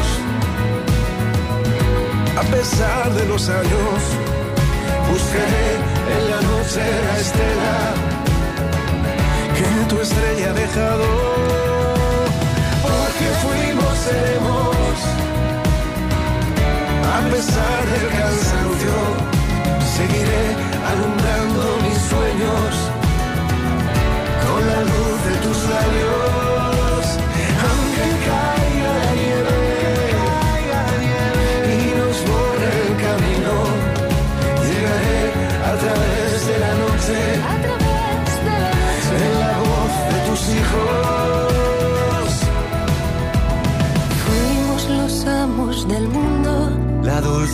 a 2.37 2.43
pesar 2.55 3.13
de 3.13 3.25
los 3.25 3.49
años, 3.49 3.99
buscaré 5.09 5.69
en 6.15 6.31
la 6.31 6.41
noche 6.41 6.81
la 7.07 7.19
estela 7.19 7.77
que 9.55 9.85
tu 9.89 10.01
estrella 10.01 10.49
ha 10.49 10.53
dejado. 10.53 11.05
Porque 12.83 13.27
fuimos, 13.43 13.93
seremos, 14.07 14.97
a 17.15 17.19
pesar 17.31 17.81
del 17.93 18.07
cansancio, 18.19 18.95
seguiré 19.95 20.45
alumbrando 20.91 21.82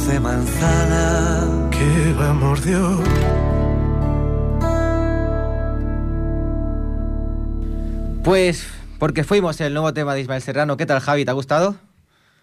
dulce 0.10 0.20
manzana. 0.20 1.70
Que 1.70 2.14
la 2.20 2.34
mordió. 2.34 3.00
Pues 8.24 8.68
porque 8.98 9.24
fuimos 9.24 9.62
el 9.62 9.74
nuevo 9.74 9.94
tema 9.94 10.14
de 10.14 10.22
Ismael 10.22 10.42
Serrano. 10.42 10.78
¿Qué 10.78 10.86
tal, 10.86 11.00
Javi? 11.00 11.26
¿Te 11.26 11.32
ha 11.32 11.34
gustado? 11.34 11.76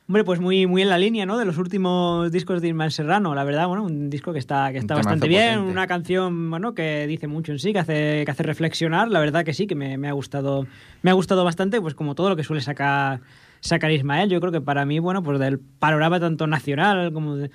Hombre, 0.09 0.23
pues 0.23 0.39
muy, 0.39 0.69
muy 0.69 0.83
en 0.83 0.89
la 0.89 0.99
línea, 0.99 1.27
¿no? 1.27 1.37
De 1.37 1.45
los 1.45 1.59
últimos 1.59 2.31
discos 2.31 2.63
de 2.63 2.69
Ismael 2.69 2.93
Serrano. 2.93 3.35
La 3.35 3.43
verdad, 3.43 3.67
bueno, 3.67 3.83
un 3.83 4.09
disco 4.09 4.33
que 4.33 4.39
está, 4.39 4.71
que 4.71 4.79
está 4.79 4.95
Un 4.95 5.01
bastante 5.01 5.27
bien, 5.27 5.55
potente. 5.55 5.73
una 5.73 5.87
canción, 5.89 6.49
bueno, 6.51 6.75
que 6.75 7.09
dice 7.09 7.27
mucho 7.27 7.51
en 7.51 7.59
sí, 7.59 7.73
que 7.73 7.81
hace, 7.81 8.23
que 8.25 8.31
hace 8.31 8.45
reflexionar. 8.45 9.09
La 9.09 9.19
verdad 9.19 9.45
que 9.45 9.53
sí, 9.53 9.67
que 9.67 9.75
me, 9.75 9.99
me 9.99 10.09
ha 10.09 10.13
gustado, 10.13 10.67
me 11.03 11.11
ha 11.11 11.15
gustado 11.15 11.45
bastante, 11.45 11.81
pues 11.81 11.95
como 11.95 12.15
todo 12.15 12.29
lo 12.29 12.37
que 12.37 12.45
suele 12.45 12.63
sacar, 12.63 13.21
sacar 13.67 13.91
Ismael. 13.91 14.31
Yo 14.31 14.41
creo 14.41 14.53
que 14.53 14.61
para 14.61 14.85
mí, 14.85 14.99
bueno, 14.99 15.23
pues 15.23 15.39
del 15.39 15.59
panorama 15.59 16.19
tanto 16.21 16.47
nacional 16.47 17.13
como 17.13 17.37
de, 17.37 17.51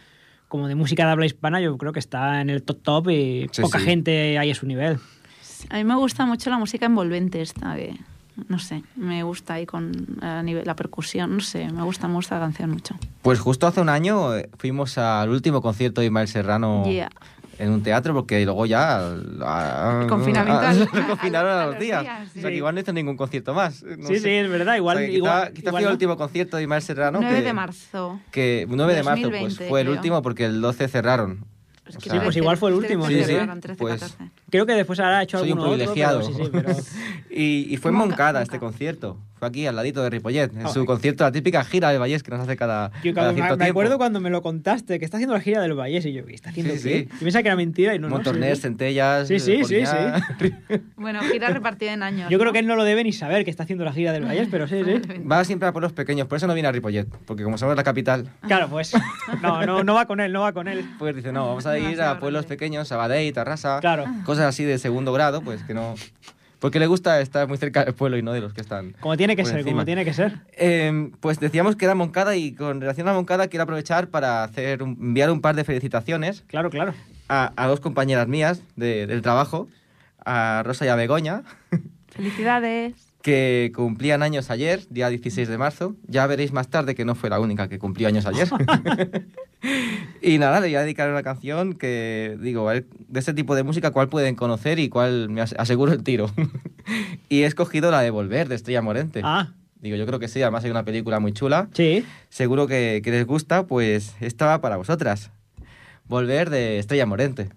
como 0.48 0.68
de 0.68 0.76
música 0.76 1.06
de 1.06 1.12
habla 1.12 1.26
hispana, 1.26 1.60
yo 1.62 1.78
creo 1.78 1.94
que 1.94 2.00
está 2.00 2.42
en 2.42 2.50
el 2.50 2.64
top 2.64 2.82
top 2.82 3.10
y 3.10 3.50
Sí, 3.52 3.62
poca 3.62 3.80
sí. 3.80 3.86
gente 3.86 4.38
hay 4.38 4.52
a 4.52 4.56
su 4.56 4.66
nivel. 4.68 5.00
A 5.70 5.78
mí 5.78 5.84
me 5.84 5.96
gusta 5.96 6.26
mucho 6.26 6.50
la 6.50 6.58
música 6.58 6.86
envolvente 6.88 7.42
esta, 7.42 7.76
que 7.76 7.96
no 8.48 8.58
sé, 8.60 8.82
me 8.96 9.22
gusta 9.24 9.56
ahí 9.56 9.66
con 9.66 9.92
a 10.22 10.42
nivel, 10.42 10.64
la 10.66 10.76
percusión, 10.76 11.34
no 11.36 11.42
sé, 11.42 11.68
me 11.72 11.84
gusta, 11.84 12.08
me 12.08 12.16
gusta 12.16 12.36
la 12.36 12.42
canción 12.42 12.72
mucho. 12.72 12.96
Pues 13.22 13.40
justo 13.40 13.68
hace 13.68 13.82
un 13.82 13.90
año 13.90 14.36
eh, 14.36 14.50
fuimos 14.58 14.98
al 14.98 15.30
último 15.30 15.62
concierto 15.62 16.02
de 16.02 16.08
Ismael 16.08 16.28
Serrano 16.28 16.84
Yeah. 16.86 17.10
En 17.62 17.70
un 17.72 17.84
teatro 17.84 18.14
porque 18.14 18.44
luego 18.44 18.66
ya 18.66 19.00
ah, 19.42 20.00
El 20.02 20.08
confinamiento 20.08 20.62
ah, 20.62 20.70
al- 20.70 20.80
lo 20.94 21.02
a- 21.04 21.08
confinaron 21.08 21.52
a, 21.52 21.62
a 21.62 21.66
los 21.68 21.76
los 21.76 21.82
días. 21.84 22.02
días, 22.02 22.30
O 22.30 22.34
sea 22.34 22.42
sí. 22.42 22.48
que 22.48 22.56
igual 22.56 22.74
no 22.76 22.82
hizo 22.82 22.92
ningún 22.94 23.16
concierto 23.18 23.54
más. 23.54 23.84
no 23.84 24.08
sí, 24.08 24.16
sé. 24.16 24.20
sí, 24.22 24.30
es 24.30 24.50
verdad. 24.50 24.76
Igual, 24.76 24.98
O 24.98 25.00
sea, 25.00 25.08
que 25.10 25.14
igual, 25.14 25.42
quizá, 25.42 25.54
quizá 25.54 25.70
igual 25.70 25.72
fue 25.74 25.80
el 25.82 25.86
no. 25.86 25.92
último 25.92 26.18
concierto 26.18 26.58
de 26.58 26.64
Ismael 26.64 26.82
Serrano 26.82 27.20
9 27.22 27.36
que, 27.38 27.42
de 27.44 27.54
marzo. 27.54 28.20
que 28.32 28.66
9 28.68 28.96
de 28.96 29.04
marzo 29.04 29.22
pues 29.30 29.42
2020, 29.42 29.70
fue 29.70 29.82
el 29.82 29.86
creo. 29.88 29.96
último 29.98 30.22
porque 30.22 30.46
el 30.46 30.60
12 30.62 30.88
cerraron. 30.88 31.46
Es 31.88 31.98
O 31.98 32.00
sea, 32.00 32.24
pues 32.24 32.38
igual 32.38 32.58
fue 32.58 32.70
el 32.70 32.76
último, 32.78 33.06
sí, 33.08 33.16
sí. 33.20 33.24
cerraron, 33.26 33.60
13, 33.62 33.78
Pues- 33.78 34.00
14. 34.02 34.32
Creo 34.52 34.66
que 34.68 34.74
después 34.74 35.00
habrá 35.00 35.24
hecho 35.24 35.40
Soy 35.40 35.52
un 35.54 35.60
alguno 35.60 35.74
otro, 35.82 35.94
pero 35.96 36.14
privilegiado. 36.22 36.22
sí, 36.22 36.34
sí, 36.44 36.50
pero... 36.52 36.70
y, 37.32 37.74
y 37.74 37.78
fue 37.78 37.90
en 37.92 37.98
Monca- 37.98 38.10
Moncada 38.10 38.32
Monca. 38.40 38.44
este 38.44 38.60
concierto. 38.60 39.18
Fue 39.40 39.48
aquí 39.48 39.66
al 39.66 39.76
ladito 39.76 40.04
de 40.04 40.12
Ripollet, 40.12 40.54
en 40.54 40.68
Ah. 40.68 40.70
su 40.70 40.86
concierto, 40.86 41.24
la 41.24 41.32
típica 41.32 41.64
gira 41.64 41.90
de 41.90 41.98
Vallés 41.98 42.22
que 42.22 42.30
nos 42.30 42.42
hace 42.42 42.56
cada, 42.56 42.92
Yo 43.04 43.12
cada 43.16 43.32
me, 43.34 43.42
me 43.58 43.66
acuerdo 43.66 43.98
cuando 43.98 44.20
me 44.20 44.30
lo 44.30 44.44
contaste, 44.44 45.00
que 45.00 45.06
está 45.06 45.18
haciendo 45.18 45.34
la 45.34 45.42
gira 45.42 45.60
del 45.62 45.74
Vallés 45.74 46.06
y 46.06 46.14
yo, 46.14 46.24
¿qué 46.28 46.36
está 46.36 46.52
haciendo? 46.52 46.76
Sí, 46.76 46.84
qué? 46.84 47.00
sí. 47.00 47.08
Yo 47.14 47.20
pensaba 47.22 47.42
que 47.42 47.48
era 47.48 47.56
mentira 47.56 47.96
y 47.96 47.98
no, 48.00 48.08
no. 48.08 48.16
Montornés, 48.18 48.50
sí, 48.50 48.56
sí. 48.58 48.62
centellas. 48.62 49.28
Sí, 49.28 49.40
sí, 49.40 49.64
sí, 49.64 49.82
Poliñá. 49.82 50.28
Bueno, 50.96 51.22
gira 51.24 51.50
repartida 51.50 51.94
en 51.94 52.04
años. 52.04 52.30
Yo 52.30 52.38
creo 52.38 52.50
¿no? 52.50 52.54
que 52.54 52.60
él 52.60 52.68
no 52.68 52.76
lo 52.76 52.84
debe 52.84 53.04
ni 53.04 53.14
saber 53.14 53.44
que 53.44 53.50
está 53.50 53.64
haciendo 53.64 53.84
la 53.84 53.94
gira 53.94 54.12
del 54.12 54.26
Vallés, 54.26 54.48
pero 54.52 54.68
sí, 54.68 54.76
sí. 54.86 55.02
Va 55.32 55.44
siempre 55.44 55.68
a 55.68 55.72
pueblos 55.72 55.94
pequeños, 55.94 56.28
por 56.28 56.36
eso 56.38 56.46
no 56.46 56.54
viene 56.54 56.70
a 56.70 56.72
Ripollet, 56.72 57.08
porque 57.26 57.42
como 57.44 57.58
somos 57.58 57.76
la 57.76 57.84
capital, 57.84 58.30
Claro, 58.46 58.68
pues 58.70 58.94
no, 59.42 59.66
no, 59.66 59.84
no 59.84 59.96
va 59.96 60.06
con 60.06 60.20
él, 60.20 60.32
no 60.32 60.42
va 60.42 60.54
con 60.54 60.68
él. 60.68 60.86
pues 61.00 61.16
dice, 61.16 61.32
no, 61.32 61.48
vamos 61.48 61.66
a 61.66 61.80
ir 61.80 62.00
a 62.00 62.20
pueblos 62.20 62.46
pequeños, 62.46 62.88
Sabadell, 62.90 63.34
Tarrasa, 63.34 63.80
Claro. 63.80 64.06
cosas 64.24 64.41
así 64.46 64.64
de 64.64 64.78
segundo 64.80 65.14
grado, 65.14 65.42
pues 65.42 65.64
que 65.64 65.74
no... 65.74 65.96
Porque 66.60 66.78
le 66.80 66.86
gusta 66.86 67.20
estar 67.22 67.48
muy 67.48 67.58
cerca 67.58 67.84
del 67.86 67.96
pueblo 67.96 68.18
y 68.18 68.22
no 68.22 68.34
de 68.34 68.40
los 68.42 68.54
que 68.54 68.62
están 68.62 68.94
Como 69.00 69.18
tiene 69.18 69.36
que 69.36 69.42
por 69.42 69.50
ser, 69.50 69.60
encima. 69.62 69.74
como 69.78 69.86
tiene 69.86 70.06
que 70.06 70.14
ser. 70.14 70.42
Eh, 70.52 71.10
pues 71.20 71.40
decíamos 71.40 71.76
que 71.76 71.86
era 71.86 71.96
Moncada 71.96 72.36
y 72.36 72.52
con 72.54 72.80
relación 72.80 73.08
a 73.08 73.14
Moncada 73.14 73.48
quiero 73.48 73.64
aprovechar 73.64 74.10
para 74.10 74.44
hacer 74.44 74.84
un- 74.84 74.96
enviar 75.02 75.32
un 75.32 75.42
par 75.42 75.56
de 75.56 75.64
felicitaciones 75.64 76.44
Claro, 76.48 76.70
claro. 76.70 76.94
a, 77.30 77.52
a 77.56 77.68
dos 77.68 77.80
compañeras 77.80 78.28
mías 78.28 78.62
de- 78.76 79.08
del 79.08 79.24
trabajo, 79.24 79.68
a 80.24 80.62
Rosa 80.64 80.86
y 80.86 80.90
a 80.90 80.96
Begoña, 80.96 81.42
Felicidades. 82.10 82.94
Que 83.22 83.72
cumplían 83.76 84.24
años 84.24 84.50
ayer, 84.50 84.82
día 84.90 85.10
16 85.10 85.48
de 85.48 85.58
marzo. 85.58 85.96
Ya 86.08 86.26
veréis 86.28 86.52
más 86.54 86.70
tarde 86.70 86.96
que 86.96 87.06
no 87.06 87.16
fue 87.16 87.30
la 87.30 87.40
única 87.40 87.68
que 87.70 87.78
cumplió 87.80 88.08
años 88.08 88.26
ayer. 88.26 88.50
y 90.22 90.38
nada, 90.38 90.60
le 90.60 90.68
voy 90.68 90.76
a 90.76 90.82
dedicar 90.82 91.10
una 91.10 91.24
canción 91.24 91.74
que, 91.74 92.38
digo, 92.42 92.70
de 92.72 92.86
este 93.14 93.34
tipo 93.34 93.56
de 93.56 93.64
música, 93.64 93.92
¿cuál 93.92 94.10
pueden 94.10 94.36
conocer 94.36 94.80
y 94.80 94.90
cuál 94.90 95.30
me 95.30 95.42
as- 95.42 95.56
aseguro 95.58 95.92
el 95.94 96.04
tiro? 96.04 96.32
y 97.30 97.44
he 97.44 97.46
escogido 97.46 97.92
la 97.92 98.02
de 98.02 98.10
Volver, 98.10 98.48
de 98.50 98.56
Estrella 98.56 98.82
Morente. 98.82 99.22
Ah, 99.24 99.54
Digo, 99.80 99.96
yo 99.98 100.06
creo 100.06 100.20
que 100.20 100.28
sí, 100.28 100.40
además 100.44 100.64
hay 100.64 100.70
una 100.70 100.86
película 100.86 101.20
muy 101.20 101.34
chula. 101.34 101.68
sí. 101.74 102.06
Seguro 102.30 102.68
que, 102.68 103.02
que 103.04 103.10
les 103.12 103.26
gusta, 103.26 103.66
pues 103.66 104.16
esta 104.20 104.46
va 104.46 104.62
para 104.62 104.78
vosotras. 104.78 105.32
Volver 106.08 106.50
de 106.52 106.78
Estrella 106.78 107.06
Morente. 107.08 107.50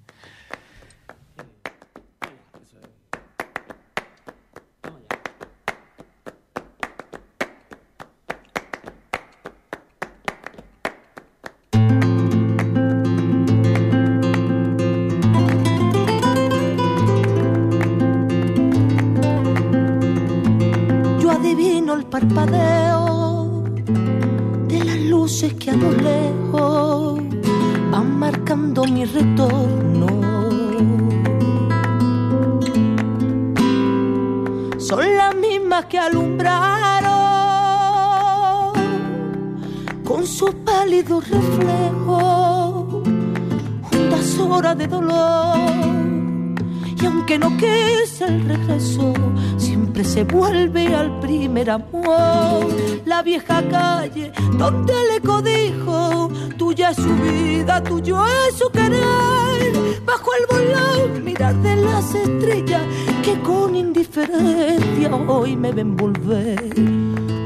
Las 62.04 62.14
estrellas 62.14 62.82
que 63.23 63.40
con 63.40 63.75
indiferencia 63.75 65.14
hoy 65.26 65.56
me 65.56 65.73
ven 65.73 65.96
volver, 65.96 66.75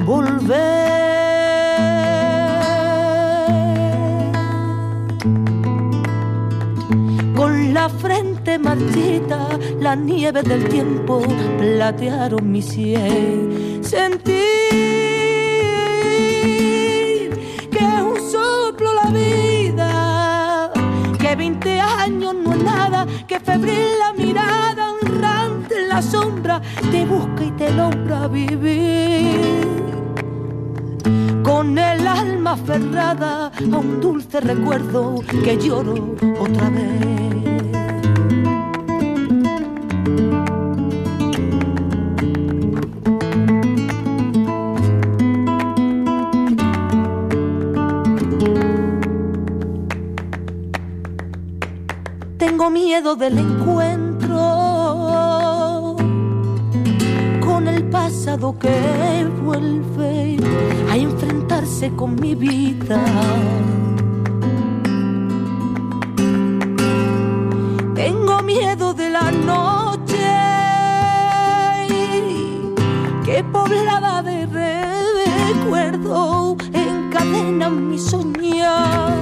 volver 0.04 1.08
con 7.36 7.72
la 7.72 7.88
frente 7.88 8.58
marchita, 8.58 9.48
la 9.80 9.94
nieve 9.94 10.42
del 10.42 10.68
tiempo 10.68 11.22
platearon 11.58 12.50
mi 12.50 12.62
sien. 12.62 13.80
Sentir 13.82 14.34
que 17.70 17.78
es 17.78 18.02
un 18.02 18.30
soplo 18.30 18.92
la 18.94 19.10
vida, 19.10 20.72
que 21.18 21.36
20 21.36 21.80
años 21.80 22.34
no 22.34 22.52
es 22.54 22.62
nada, 22.64 23.06
que 23.28 23.38
febril 23.38 23.98
la 24.00 24.07
te 26.90 27.04
busca 27.04 27.45
y 27.45 27.50
te 27.52 27.71
logra 27.73 28.28
vivir 28.28 29.68
con 31.42 31.76
el 31.76 32.07
alma 32.07 32.52
aferrada 32.52 33.47
a 33.49 33.76
un 33.76 34.00
dulce 34.00 34.40
recuerdo 34.40 35.21
que 35.45 35.57
lloro 35.59 36.14
otra 36.40 36.71
vez. 36.71 37.18
Tengo 52.38 52.71
miedo 52.71 53.16
del 53.16 53.38
encuentro 53.38 53.97
que 58.38 59.26
vuelve 59.42 60.37
a 60.88 60.97
enfrentarse 60.97 61.90
con 61.97 62.14
mi 62.14 62.37
vida. 62.37 63.04
Tengo 67.97 68.40
miedo 68.42 68.95
de 68.95 69.11
la 69.11 69.33
noche 69.33 70.25
que 73.25 73.42
poblada 73.42 74.23
de 74.23 74.47
recuerdo 74.47 76.57
encadena 76.73 77.68
mi 77.68 77.99
soñar. 77.99 79.18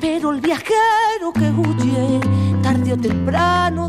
Pero 0.00 0.32
el 0.32 0.40
viajero 0.40 1.32
que 1.32 1.48
huye 1.50 2.20
tarde 2.60 2.96
temprano 2.96 3.88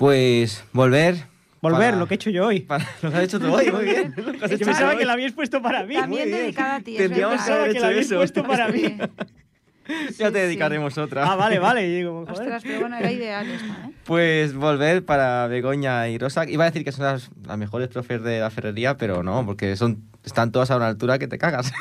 Pues 0.00 0.64
volver. 0.72 1.26
Volver, 1.60 1.78
para- 1.90 1.96
lo 1.98 2.08
que 2.08 2.14
he 2.14 2.16
hecho 2.16 2.30
yo 2.30 2.46
hoy. 2.46 2.60
para- 2.70 2.88
Lo 3.02 3.10
has 3.10 3.22
hecho 3.22 3.38
tú 3.38 3.52
hoy, 3.52 3.70
muy 3.70 3.84
bien. 3.84 4.14
Lo 4.16 4.30
has 4.46 4.50
Yo 4.50 4.56
hecho 4.56 4.64
pensaba 4.64 4.92
tú 4.92 4.96
que 4.96 5.02
hoy. 5.02 5.06
la 5.06 5.12
habíais 5.12 5.32
puesto 5.34 5.60
para 5.60 5.84
mí. 5.84 5.94
También 5.94 6.30
dedicada 6.30 6.76
a 6.76 6.80
ti. 6.80 6.96
Tendríamos 6.96 7.42
que 7.44 7.52
haber 7.52 7.72
Pensaba 7.72 7.72
que 7.74 7.80
la 7.80 7.86
habéis 7.88 8.06
hecho 8.06 8.16
puesto 8.16 8.40
eso. 8.40 8.48
para 8.48 8.68
mí. 8.68 8.96
Ya 9.90 10.06
Sí, 10.08 10.16
te 10.18 10.24
sí. 10.26 10.32
dedicaremos 10.32 10.96
otra. 10.98 11.30
Ah, 11.30 11.34
vale, 11.34 11.58
vale. 11.58 11.86
Y 11.88 11.96
digo, 11.96 12.20
joder. 12.24 12.32
Ostras, 12.32 12.62
pero 12.64 12.80
bueno, 12.80 12.96
era 12.96 13.10
ideal 13.10 13.44
esto, 13.50 13.66
¿eh? 13.66 13.90
Pues 14.04 14.54
volver 14.54 15.04
para 15.04 15.48
Begoña 15.48 16.08
y 16.08 16.16
Rosa. 16.16 16.48
Iba 16.48 16.62
a 16.64 16.70
decir 16.70 16.84
que 16.84 16.92
son 16.92 17.06
las, 17.06 17.28
las 17.44 17.58
mejores 17.58 17.88
profes 17.88 18.22
de 18.22 18.38
la 18.38 18.50
ferrería, 18.50 18.96
pero 18.96 19.24
no, 19.24 19.44
porque 19.44 19.74
son 19.76 20.04
están 20.24 20.52
todas 20.52 20.70
a 20.70 20.76
una 20.76 20.86
altura 20.86 21.18
que 21.18 21.26
te 21.26 21.38
cagas. 21.38 21.72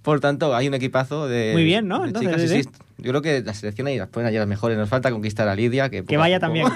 Por 0.00 0.20
tanto, 0.20 0.56
hay 0.56 0.66
un 0.66 0.74
equipazo 0.74 1.28
de. 1.28 1.50
Muy 1.52 1.64
bien, 1.64 1.86
¿no? 1.88 2.00
de 2.00 2.06
Entonces, 2.08 2.32
chicas, 2.32 2.50
sí, 2.50 2.56
sí, 2.56 2.62
sí. 2.62 2.70
Yo 2.98 3.10
creo 3.10 3.22
que 3.22 3.42
la 3.42 3.54
selección 3.54 3.86
ahí 3.86 3.96
las 3.96 4.08
pueden 4.08 4.26
hallar 4.26 4.40
las 4.40 4.48
mejores. 4.48 4.76
Nos 4.76 4.88
falta 4.88 5.10
conquistar 5.10 5.48
a 5.48 5.54
Lidia. 5.54 5.88
Que, 5.88 5.98
a 5.98 6.18
vaya 6.18 6.40
poco 6.40 6.46
también. 6.46 6.66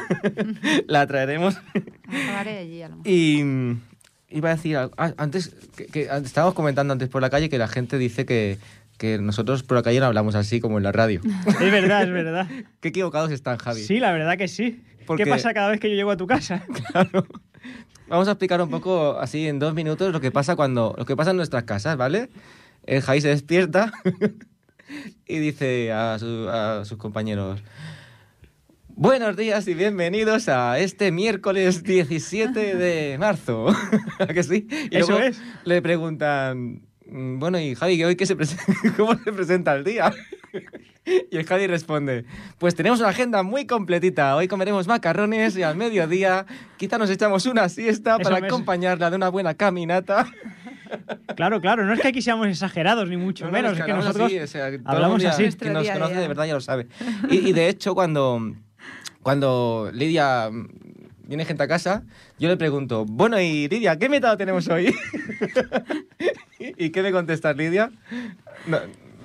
la 0.87 1.07
traeremos. 1.07 1.57
Acabaré 2.07 2.59
allí 2.59 2.83
a 2.83 2.88
lo 2.88 2.97
mejor. 2.97 3.12
Y 3.12 3.43
mm, 3.43 3.81
iba 4.31 4.50
a 4.50 4.55
decir, 4.55 4.76
ah, 4.76 4.91
antes, 5.17 5.55
que, 5.76 5.87
que 5.87 6.02
estábamos 6.25 6.55
comentando 6.55 6.93
antes 6.93 7.09
por 7.09 7.23
la 7.23 7.31
calle 7.31 7.49
que 7.49 7.59
la 7.59 7.67
gente 7.69 7.99
dice 7.99 8.25
que, 8.25 8.59
que 8.99 9.19
nosotros 9.19 9.64
por 9.64 9.76
la 9.76 9.83
calle 9.83 9.99
no 9.99 10.07
hablamos 10.07 10.37
así 10.37 10.61
como 10.61 10.79
en 10.79 10.85
la 10.85 10.93
radio. 10.93 11.21
Es 11.61 11.73
verdad, 11.73 12.05
es 12.05 12.11
verdad. 12.12 12.47
Qué 12.81 12.88
equivocados 12.88 13.33
están, 13.33 13.59
Javi. 13.59 13.83
Sí, 13.83 13.99
la 13.99 14.12
verdad 14.12 14.38
que 14.38 14.47
sí. 14.47 14.81
Porque- 15.07 15.25
¿Qué 15.25 15.31
pasa 15.31 15.52
cada 15.52 15.71
vez 15.71 15.81
que 15.81 15.91
yo 15.91 15.97
llego 15.97 16.12
a 16.12 16.17
tu 16.17 16.26
casa? 16.26 16.64
Claro. 16.93 17.26
Vamos 18.08 18.28
a 18.28 18.32
explicar 18.32 18.61
un 18.61 18.69
poco 18.69 19.19
así 19.19 19.49
en 19.49 19.58
dos 19.58 19.73
minutos 19.75 20.13
lo 20.13 20.21
que 20.21 20.30
pasa 20.30 20.54
cuando 20.54 20.95
lo 20.99 21.06
que 21.06 21.17
pasa 21.17 21.30
en 21.30 21.37
nuestras 21.39 21.65
casas, 21.65 21.97
¿vale? 21.97 22.28
El 22.85 23.00
Javi 23.00 23.21
se 23.23 23.28
despierta 23.28 23.91
y 25.26 25.39
dice 25.39 25.93
a, 25.93 26.19
su- 26.19 26.49
a 26.50 26.85
sus 26.85 26.99
compañeros 26.99 27.63
Buenos 28.95 29.37
días 29.37 29.67
y 29.69 29.75
bienvenidos 29.75 30.49
a 30.50 30.78
este 30.78 31.13
miércoles 31.13 31.83
17 31.83 32.76
de 32.76 33.17
marzo. 33.19 33.69
¿A 34.19 34.26
que 34.26 34.43
sí? 34.43 34.69
Y 34.91 34.97
Eso 34.99 35.13
luego 35.13 35.26
es. 35.28 35.41
Le 35.65 35.81
preguntan, 35.81 36.83
"Mm, 37.07 37.39
bueno, 37.39 37.59
y 37.59 37.75
Javi, 37.75 38.05
¿hoy 38.05 38.17
qué 38.17 38.26
se 38.26 38.37
¿cómo 38.97 39.15
se 39.17 39.33
presenta 39.33 39.75
el 39.75 39.85
día? 39.85 40.13
Y 41.33 41.37
el 41.37 41.45
Javi 41.45 41.67
responde, 41.67 42.26
pues 42.59 42.76
tenemos 42.76 43.00
una 43.00 43.09
agenda 43.09 43.43
muy 43.43 43.67
completita. 43.67 44.37
Hoy 44.37 44.47
comeremos 44.47 44.87
macarrones 44.87 45.57
y 45.57 45.65
al 45.65 45.75
mediodía 45.76 46.47
quizá 46.76 46.97
nos 46.97 47.11
echamos 47.11 47.45
una 47.47 47.69
siesta 47.69 48.19
Eso 48.21 48.31
para 48.31 48.47
acompañarla 48.47 49.11
de 49.11 49.17
una 49.17 49.28
buena 49.28 49.55
caminata. 49.55 50.31
Claro, 51.37 51.61
claro. 51.61 51.85
No 51.85 51.93
es 51.95 52.00
que 52.00 52.09
aquí 52.09 52.23
seamos 52.23 52.47
exagerados, 52.47 53.09
ni 53.09 53.17
mucho 53.17 53.45
No, 53.47 53.50
no, 53.50 53.57
menos. 53.57 53.73
es 53.73 53.78
es 53.78 53.85
que 53.85 53.91
hablamos 53.93 54.05
nosotros 54.07 54.26
así, 54.26 54.39
o 54.39 54.47
sea, 54.47 54.67
hablamos 54.85 55.25
así. 55.25 55.49
Quien 55.57 55.73
nos 55.73 55.83
día 55.83 55.93
a 55.93 55.95
conoce 55.95 56.13
día. 56.15 56.23
de 56.23 56.28
verdad 56.28 56.45
ya 56.47 56.55
lo 56.55 56.61
sabe. 56.61 56.89
Y, 57.31 57.49
y 57.49 57.52
de 57.52 57.69
hecho, 57.69 57.95
cuando, 57.95 58.41
cuando 59.23 59.91
Lidia 59.93 60.50
viene 61.25 61.45
gente 61.45 61.63
a 61.63 61.69
casa, 61.69 62.02
yo 62.39 62.49
le 62.49 62.57
pregunto, 62.57 63.05
bueno, 63.07 63.41
y 63.41 63.69
Lidia, 63.69 63.99
¿qué 63.99 64.09
método 64.09 64.37
tenemos 64.37 64.69
hoy? 64.69 64.95
¿Y 66.59 66.91
qué 66.91 67.02
me 67.02 67.13
contestas, 67.13 67.57
Lidia? 67.57 67.91
No, 68.67 68.78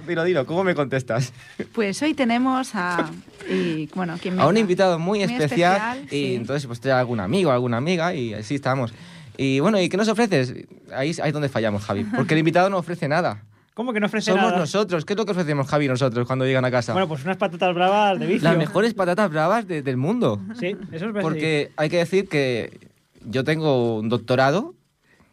dilo, 0.08 0.24
dilo, 0.24 0.46
¿cómo 0.46 0.64
me 0.64 0.74
contestas? 0.74 1.34
Pues 1.74 2.02
hoy 2.02 2.14
tenemos 2.14 2.72
a. 2.74 3.10
Y, 3.50 3.88
bueno, 3.94 4.18
¿quién 4.22 4.40
a 4.40 4.48
un 4.48 4.58
invitado 4.58 4.98
muy, 5.00 5.20
Muy 5.20 5.24
especial, 5.24 5.98
especial, 5.98 6.06
y 6.06 6.10
sí. 6.10 6.36
entonces 6.36 6.66
pues 6.66 6.80
trae 6.80 6.94
algún 6.94 7.20
amigo, 7.20 7.52
alguna 7.52 7.78
amiga 7.78 8.14
y 8.14 8.34
así 8.34 8.56
estamos. 8.56 8.94
Y 9.38 9.60
bueno, 9.60 9.80
¿y 9.80 9.88
qué 9.90 9.98
nos 9.98 10.08
ofreces? 10.08 10.54
Ahí, 10.92 11.16
ahí 11.22 11.28
es 11.28 11.34
donde 11.34 11.50
fallamos, 11.50 11.84
Javi, 11.84 12.04
porque 12.04 12.34
el 12.34 12.40
invitado 12.40 12.70
no 12.70 12.78
ofrece 12.78 13.08
nada. 13.08 13.44
¿Cómo 13.74 13.94
que 13.94 14.00
no 14.00 14.08
ofrece 14.08 14.32
Somos 14.32 14.48
nada? 14.48 14.58
nosotros. 14.58 15.06
¿Qué 15.06 15.14
es 15.14 15.18
lo 15.18 15.26
que 15.26 15.34
ofrecemos, 15.34 15.68
Javi, 15.68 15.88
nosotros 15.88 16.26
cuando 16.26 16.46
llegan 16.46 16.66
a 16.66 16.72
casa? 16.72 16.94
Bueno, 16.94 17.08
pues 17.08 17.24
unas 17.24 17.38
patatas 17.38 17.76
bravas 17.76 18.20
de 18.20 18.26
vicio. 18.26 18.50
Las 18.50 18.58
mejores 18.58 18.96
patatas 18.96 19.30
bravas 19.30 19.68
de- 19.68 19.84
del 19.84 19.98
mundo. 19.98 20.42
Sí, 20.60 20.76
eso 20.92 21.06
es 21.08 21.14
verdad. 21.14 21.22
Porque 21.22 21.72
hay 21.78 21.90
que 21.90 21.98
decir 21.98 22.28
que 22.28 22.90
yo 23.24 23.44
tengo 23.44 24.00
un 24.00 24.10
doctorado, 24.10 24.74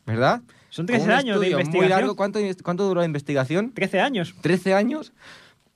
¿verdad? 0.04 0.42
Son 0.68 0.84
Con 0.84 0.94
13 0.96 1.04
un 1.06 1.10
años 1.12 1.40
de 1.40 1.46
investigación. 1.50 1.82
Muy 1.82 1.88
largo. 1.88 2.16
¿Cuánto, 2.16 2.38
¿Cuánto 2.62 2.84
duró 2.86 3.00
la 3.00 3.06
investigación? 3.06 3.72
13 3.72 4.00
años. 4.00 4.34
13 4.42 4.74
años. 4.74 5.12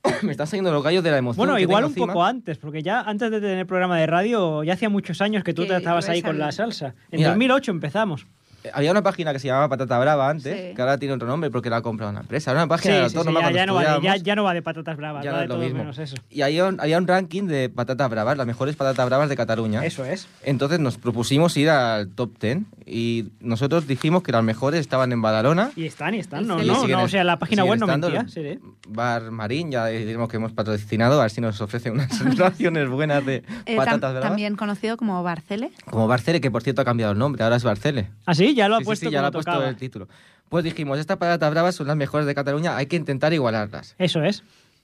Me 0.21 0.31
están 0.31 0.47
saliendo 0.47 0.71
los 0.71 0.83
gallos 0.83 1.03
de 1.03 1.11
la 1.11 1.17
emoción. 1.17 1.37
Bueno, 1.37 1.55
que 1.55 1.63
igual 1.63 1.83
un 1.83 1.91
encima. 1.91 2.07
poco 2.07 2.23
antes, 2.23 2.57
porque 2.57 2.81
ya 2.81 3.01
antes 3.01 3.31
de 3.31 3.41
tener 3.41 3.65
programa 3.67 3.97
de 3.99 4.07
radio, 4.07 4.63
ya 4.63 4.73
hacía 4.73 4.89
muchos 4.89 5.21
años 5.21 5.43
que 5.43 5.53
tú 5.53 5.63
Que 5.63 5.69
te 5.69 5.75
estabas 5.77 6.07
ahí 6.09 6.21
con 6.21 6.37
la 6.39 6.51
salsa. 6.51 6.95
En 7.11 7.19
Mira. 7.19 7.29
2008 7.29 7.71
empezamos. 7.71 8.27
Eh, 8.63 8.71
Había 8.73 8.91
una 8.91 9.01
página 9.03 9.31
que 9.33 9.39
se 9.39 9.47
llamaba 9.47 9.69
Patata 9.69 9.97
Brava 9.99 10.29
antes, 10.29 10.55
Sí. 10.69 10.75
que 10.75 10.81
ahora 10.81 10.97
tiene 10.97 11.13
otro 11.13 11.27
nombre 11.27 11.49
porque 11.49 11.69
la 11.69 11.77
ha 11.77 11.81
comprado 11.81 12.11
una 12.11 12.21
empresa. 12.21 12.51
Era 12.51 12.63
una 12.63 12.65
Sí, 12.65 12.69
página 12.69 12.93
de 13.03 13.09
sí, 13.09 13.15
ya, 13.15 13.23
no 13.23 13.33
vale, 13.33 13.53
ya, 13.55 13.63
estudiábamos. 13.63 14.23
ya 14.23 14.35
no 14.35 14.43
va 14.43 14.53
de 14.53 14.61
patatas 14.61 14.97
bravas, 14.97 15.23
Ya 15.23 15.31
va 15.31 15.37
no 15.37 15.41
de 15.41 15.47
lo 15.47 15.53
todo 15.55 15.63
mismo. 15.63 15.79
menos 15.79 15.97
eso. 15.97 16.15
Y 16.29 16.41
había 16.41 16.65
un, 16.67 16.79
había 16.79 16.97
un 16.97 17.07
ranking 17.07 17.43
de 17.43 17.69
patatas 17.69 18.09
bravas, 18.09 18.37
las 18.37 18.45
mejores 18.47 18.75
patatas 18.75 19.05
bravas 19.05 19.29
de 19.29 19.35
Cataluña. 19.35 19.85
Eso 19.85 20.03
es. 20.05 20.27
Entonces 20.43 20.79
nos 20.79 20.97
propusimos 20.97 21.55
ir 21.57 21.69
al 21.69 22.09
top 22.09 22.31
10 22.39 22.59
y 22.85 23.29
nosotros 23.39 23.87
dijimos 23.87 24.23
que 24.23 24.31
las 24.31 24.43
mejores 24.43 24.79
estaban 24.81 25.11
en 25.11 25.21
Badalona. 25.21 25.71
Y 25.75 25.85
están, 25.85 26.15
y 26.15 26.19
están. 26.19 26.45
No, 26.47 26.61
Y 26.61 26.67
no, 26.67 26.75
siguen 26.81 26.91
no, 26.91 26.99
en- 26.99 27.05
o 27.05 27.09
sea, 27.09 27.23
la 27.23 27.37
página 27.39 27.63
web 27.63 27.79
no 27.79 27.85
estando. 27.85 28.09
mentía. 28.09 28.57
Bar 28.87 29.31
Marín, 29.31 29.71
ya 29.71 29.85
diremos 29.85 30.27
que 30.29 30.37
hemos 30.37 30.51
patrocinado, 30.51 31.19
a 31.19 31.23
ver 31.23 31.31
si 31.31 31.39
nos 31.41 31.59
ofrece 31.61 31.91
unas 31.91 32.09
raciones 32.37 32.89
buenas 32.89 33.25
de 33.25 33.35
Eh, 33.65 33.75
tam- 33.75 33.77
patatas 33.77 33.99
bravas. 34.11 34.21
también 34.29 34.55
conocido 34.55 34.97
como 34.97 35.21
Barcele. 35.23 35.71
Como 35.89 36.07
Barcele, 36.07 36.41
que 36.41 36.51
por 36.51 36.63
cierto 36.63 36.81
ha 36.81 36.85
cambiado 36.85 37.13
el 37.13 37.19
nombre, 37.19 37.43
ahora 37.43 37.55
es 37.55 37.63
Barcele. 37.63 38.09
¿Ah, 38.25 38.33
sí? 38.33 38.48
Ya 38.55 38.67
lo 38.69 38.75
ha 38.75 38.77
Sí, 38.79 38.83
sí, 38.83 38.85
puesto 38.85 39.05
sí, 39.07 39.11
ya 39.11 39.21
le 39.21 39.27
ha 39.27 39.31
puesto 39.31 39.51
tocaba. 39.51 39.69
el 39.69 39.75
título. 39.75 40.07
Pues 40.49 40.63
dijimos, 40.63 40.97
estas 40.99 41.17
patatas 41.17 41.51
bravas 41.51 41.75
son 41.75 41.87
las 41.87 41.95
mejores 41.97 42.25
de 42.27 42.33
Cataluña, 42.35 42.75
hay 42.75 42.87
que 42.87 42.95
intentar 42.95 43.33
igualarlas. 43.33 43.95
Eso 43.99 44.23
es. 44.23 44.43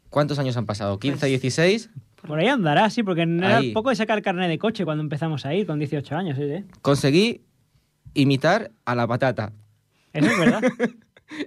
¿Cuántos 0.10 0.38
años 0.40 0.56
han 0.58 0.66
pasado? 0.66 1.00
¿15, 1.00 1.20
Pues- 1.20 1.22
16? 1.42 1.90
Por 2.28 2.40
ahí 2.40 2.48
andará, 2.48 2.90
sí, 2.90 3.04
porque 3.04 3.26
no 3.26 3.46
era 3.46 3.62
poco 3.74 3.90
de 3.92 3.96
sacar 3.96 4.22
carne 4.24 4.48
de 4.48 4.58
coche 4.58 4.84
cuando 4.86 5.04
empezamos 5.04 5.46
a 5.46 5.54
ir 5.54 5.68
con 5.68 5.78
18 5.80 6.16
años, 6.16 6.38
sí, 6.38 6.44
sí. 6.48 6.64
Conseguí 6.82 7.42
imitar 8.14 8.72
a 8.86 8.96
la 8.96 9.08
patata. 9.08 9.52
Eso 10.14 10.28
es 10.32 10.40
verdad. 10.40 10.62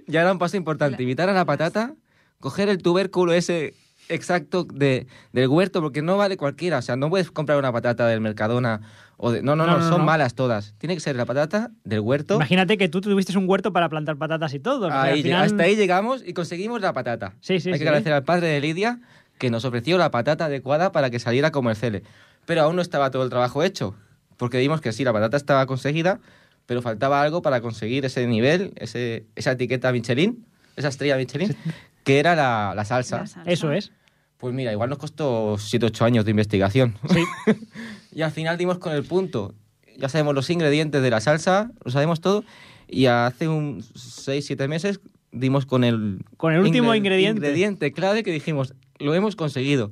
Ya 0.07 0.21
era 0.21 0.31
un 0.33 0.39
paso 0.39 0.57
importante, 0.57 1.01
imitar 1.03 1.29
a 1.29 1.33
la 1.33 1.45
patata, 1.45 1.95
coger 2.41 2.67
el 2.67 2.79
tubérculo 2.79 3.31
ese 3.31 3.73
exacto 4.09 4.65
de, 4.65 5.07
del 5.31 5.47
huerto, 5.47 5.81
porque 5.81 6.01
no 6.01 6.17
vale 6.17 6.35
cualquiera, 6.37 6.79
o 6.79 6.81
sea, 6.81 6.95
no 6.95 7.09
puedes 7.09 7.31
comprar 7.31 7.57
una 7.57 7.71
patata 7.71 8.07
del 8.07 8.19
Mercadona 8.21 8.81
o 9.17 9.31
de... 9.31 9.41
No, 9.41 9.55
no, 9.55 9.65
no, 9.65 9.73
No, 9.73 9.79
no, 9.79 9.89
son 9.89 9.99
no. 9.99 10.05
malas 10.05 10.33
todas. 10.35 10.73
Tiene 10.77 10.95
que 10.95 10.99
ser 11.01 11.15
la 11.15 11.25
patata 11.25 11.71
del 11.83 11.99
huerto. 12.01 12.35
Imagínate 12.35 12.77
que 12.77 12.89
tú 12.89 13.01
tuviste 13.01 13.37
un 13.37 13.47
huerto 13.49 13.71
para 13.71 13.87
plantar 13.89 14.17
patatas 14.17 14.53
y 14.53 14.59
todo. 14.59 14.87
Ahí 14.91 15.11
al 15.11 15.17
lleg- 15.19 15.23
final- 15.23 15.45
Hasta 15.45 15.63
ahí 15.63 15.75
llegamos 15.75 16.23
y 16.25 16.33
conseguimos 16.33 16.81
la 16.81 16.93
patata. 16.93 17.33
Sí, 17.41 17.59
sí, 17.59 17.69
Hay 17.69 17.75
sí. 17.77 17.79
que 17.83 17.87
agradecer 17.87 18.13
al 18.13 18.23
padre 18.23 18.47
de 18.47 18.59
Lidia 18.61 18.99
que 19.37 19.49
nos 19.49 19.63
ofreció 19.65 19.97
la 19.97 20.11
patata 20.11 20.45
adecuada 20.45 20.91
para 20.91 21.09
que 21.09 21.19
saliera 21.19 21.51
como 21.51 21.69
el 21.69 21.75
cele. 21.75 22.03
Pero 22.45 22.61
aún 22.63 22.75
no 22.75 22.81
estaba 22.81 23.11
todo 23.11 23.23
el 23.23 23.29
trabajo 23.29 23.63
hecho, 23.63 23.95
porque 24.37 24.57
vimos 24.57 24.81
que 24.81 24.91
sí, 24.91 25.03
la 25.03 25.13
patata 25.13 25.37
estaba 25.37 25.65
conseguida, 25.65 26.19
pero 26.65 26.81
faltaba 26.81 27.21
algo 27.21 27.41
para 27.41 27.61
conseguir 27.61 28.05
ese 28.05 28.25
nivel, 28.27 28.73
ese, 28.75 29.25
esa 29.35 29.51
etiqueta 29.51 29.91
Michelin, 29.91 30.45
esa 30.75 30.87
estrella 30.87 31.17
Michelin, 31.17 31.55
que 32.03 32.19
era 32.19 32.35
la, 32.35 32.73
la 32.75 32.85
salsa. 32.85 33.19
La 33.19 33.27
salsa. 33.27 33.51
Eso 33.51 33.71
es. 33.71 33.91
Pues 34.39 34.53
mira, 34.53 34.71
igual 34.71 34.89
nos 34.89 34.97
costó 34.97 35.57
7 35.59 35.85
8 35.87 36.05
años 36.05 36.25
de 36.25 36.31
investigación. 36.31 36.95
Sí. 37.09 37.23
y 38.13 38.21
al 38.21 38.31
final 38.31 38.57
dimos 38.57 38.79
con 38.79 38.93
el 38.93 39.03
punto. 39.03 39.53
Ya 39.97 40.07
sabemos 40.09 40.33
los 40.33 40.49
ingredientes 40.49 41.01
de 41.01 41.09
la 41.09 41.19
salsa, 41.19 41.71
lo 41.83 41.91
sabemos 41.91 42.21
todo. 42.21 42.43
Y 42.87 43.05
hace 43.07 43.47
un 43.49 43.83
6 43.95 44.45
7 44.45 44.67
meses 44.67 45.01
dimos 45.31 45.65
con 45.65 45.83
el... 45.83 46.19
Con 46.37 46.53
el 46.53 46.61
último 46.61 46.93
ingre- 46.93 46.97
ingrediente. 46.97 47.39
Ingrediente 47.47 47.91
clave 47.91 48.23
que 48.23 48.31
dijimos, 48.31 48.73
lo 48.97 49.13
hemos 49.13 49.35
conseguido. 49.35 49.91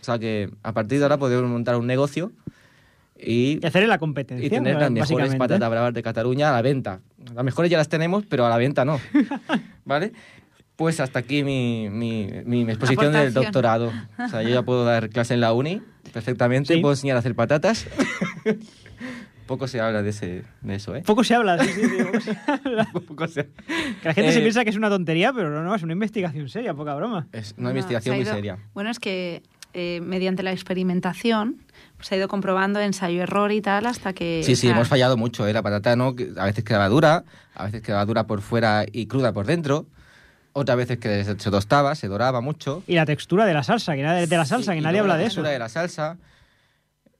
sea 0.00 0.18
que 0.18 0.48
a 0.62 0.72
partir 0.72 0.98
de 0.98 1.04
ahora 1.04 1.18
podemos 1.18 1.50
montar 1.50 1.76
un 1.76 1.86
negocio 1.88 2.30
y, 3.18 3.58
Y 3.62 3.66
hacerle 3.66 3.88
la 3.88 3.98
competencia. 3.98 4.46
y 4.46 4.50
tener 4.50 4.76
las 4.76 4.90
mejores 4.92 5.34
patatas 5.34 5.68
bravas 5.70 5.92
de 5.92 6.02
Cataluña 6.02 6.50
a 6.50 6.52
la 6.52 6.62
venta. 6.62 7.00
Las 7.34 7.44
mejores 7.44 7.70
ya 7.70 7.78
las 7.78 7.88
tenemos, 7.88 8.24
pero 8.28 8.46
a 8.46 8.48
la 8.48 8.56
venta 8.58 8.84
no. 8.84 9.00
¿Vale? 9.84 10.12
Pues 10.76 11.00
hasta 11.00 11.18
aquí 11.20 11.42
mi, 11.42 11.88
mi, 11.90 12.28
mi 12.44 12.62
exposición 12.62 13.12
del 13.12 13.32
doctorado. 13.32 13.92
O 14.18 14.28
sea, 14.28 14.42
yo 14.42 14.50
ya 14.50 14.62
puedo 14.62 14.84
dar 14.84 15.08
clase 15.08 15.34
en 15.34 15.40
la 15.40 15.52
uni 15.52 15.80
perfectamente, 16.12 16.74
Sí. 16.74 16.80
puedo 16.80 16.92
enseñar 16.92 17.16
a 17.16 17.20
hacer 17.20 17.34
patatas. 17.34 17.86
Poco 19.46 19.68
se 19.68 19.80
habla 19.80 20.02
de, 20.02 20.10
ese, 20.10 20.42
de 20.62 20.74
eso, 20.74 20.96
¿eh? 20.96 21.02
Poco 21.06 21.22
se 21.22 21.34
habla, 21.36 21.56
sí, 21.62 21.70
sí, 21.72 21.82
sí, 21.82 22.02
poco 22.02 22.20
se 22.20 22.36
habla. 22.48 22.88
Poco 23.06 23.28
se- 23.28 23.44
Que 24.02 24.08
la 24.08 24.14
gente 24.14 24.32
se 24.32 24.38
Eh, 24.38 24.42
piensa 24.42 24.64
que 24.64 24.70
es 24.70 24.76
una 24.76 24.88
tontería, 24.88 25.32
pero 25.32 25.50
no, 25.50 25.62
no, 25.62 25.72
es 25.72 25.84
una 25.84 25.92
investigación 25.92 26.48
seria, 26.48 26.74
poca 26.74 26.96
broma. 26.96 27.28
Es 27.32 27.52
una 27.56 27.64
No, 27.64 27.70
investigación 27.70 28.14
se 28.14 28.16
ha 28.16 28.16
muy 28.16 28.24
ido- 28.24 28.34
seria. 28.34 28.58
Bueno, 28.74 28.90
es 28.90 28.98
que 28.98 29.44
eh, 29.72 30.00
mediante 30.02 30.42
la 30.42 30.50
experimentación 30.50 31.62
pues, 31.96 32.10
ha 32.10 32.16
ido 32.16 32.26
comprobando 32.26 32.80
ensayo-error 32.80 33.52
y 33.52 33.60
tal 33.60 33.86
hasta 33.86 34.12
que... 34.14 34.40
Sí, 34.42 34.56
sí, 34.56 34.62
sea, 34.66 34.72
hemos 34.72 34.88
fallado 34.88 35.16
mucho, 35.16 35.46
¿eh? 35.46 35.52
La 35.52 35.62
patata 35.62 35.94
no, 35.94 36.16
a 36.38 36.44
veces 36.46 36.64
quedaba 36.64 36.88
dura, 36.88 37.22
a 37.54 37.64
veces 37.66 37.82
quedaba 37.82 38.04
dura 38.04 38.26
por 38.26 38.40
fuera 38.40 38.84
y 38.90 39.06
cruda 39.06 39.32
por 39.32 39.46
dentro, 39.46 39.86
otras 40.58 40.76
veces 40.78 40.98
que 40.98 41.22
se, 41.24 41.38
se 41.38 41.50
tostaba, 41.50 41.94
se 41.94 42.08
doraba 42.08 42.40
mucho. 42.40 42.82
Y 42.86 42.94
la 42.94 43.04
textura 43.04 43.44
de 43.44 43.52
la 43.54 43.62
salsa, 43.62 43.94
que 43.94 44.02
nadie, 44.02 44.26
de 44.26 44.36
la 44.36 44.44
salsa, 44.46 44.72
Sí, 44.72 44.78
que 44.78 44.82
nadie 44.82 45.00
habla 45.00 45.14
la 45.14 45.18
de 45.18 45.24
eso. 45.26 45.34
textura 45.36 45.50
de 45.50 45.58
la 45.58 45.68
salsa. 45.68 46.16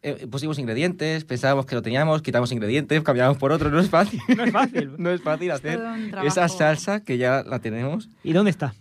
Eh, 0.03 0.27
pusimos 0.31 0.59
ingredientes, 0.59 1.25
pensábamos 1.25 1.66
que 1.66 1.75
lo 1.75 1.83
teníamos, 1.83 2.22
quitamos 2.22 2.51
ingredientes, 2.53 3.03
cambiamos 3.03 3.37
por 3.38 3.53
otros, 3.53 3.72
no 3.72 3.81
es 3.81 3.90
fácil. 3.90 4.20
No 4.37 4.44
es 4.44 4.53
fácil. 4.53 4.92
no 4.99 5.11
es 5.11 5.20
fácil 5.22 5.51
hacer 5.51 5.81
esa 6.25 6.49
salsa 6.49 7.01
que 7.01 7.18
ya 7.18 7.42
la 7.44 7.59
tenemos. 7.59 8.09
¿Y 8.22 8.33
dónde 8.33 8.51
está? 8.51 8.75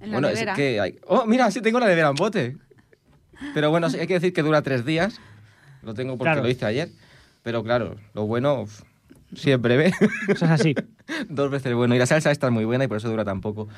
En 0.00 0.10
la 0.12 0.16
bueno, 0.16 0.28
nevera. 0.28 0.52
es 0.52 0.56
que 0.56 0.80
hay... 0.80 0.98
Oh, 1.06 1.26
mira, 1.26 1.50
sí 1.50 1.60
tengo 1.60 1.78
la 1.80 1.86
nevera 1.86 2.08
en 2.08 2.14
bote. 2.14 2.56
Pero 3.52 3.70
bueno, 3.70 3.88
hay 3.88 4.06
que 4.06 4.14
decir 4.14 4.32
que 4.32 4.42
dura 4.42 4.62
tres 4.62 4.84
días. 4.84 5.20
Lo 5.82 5.92
tengo 5.94 6.16
porque 6.16 6.30
Claro. 6.32 6.42
lo 6.42 6.48
hice 6.48 6.64
ayer. 6.66 6.88
Pero 7.42 7.62
claro, 7.64 7.96
lo 8.14 8.26
bueno 8.26 8.66
uf, 9.32 9.38
siempre 9.38 9.76
ve. 9.76 9.92
Eso 10.28 10.44
es 10.44 10.50
así. 10.50 10.74
Dos 11.28 11.50
veces 11.50 11.74
bueno. 11.74 11.94
Y 11.94 11.98
la 11.98 12.06
salsa 12.06 12.30
está 12.30 12.50
muy 12.50 12.64
buena 12.64 12.84
y 12.84 12.88
por 12.88 12.96
eso 12.98 13.08
dura 13.08 13.24
tan 13.24 13.40
poco. 13.40 13.68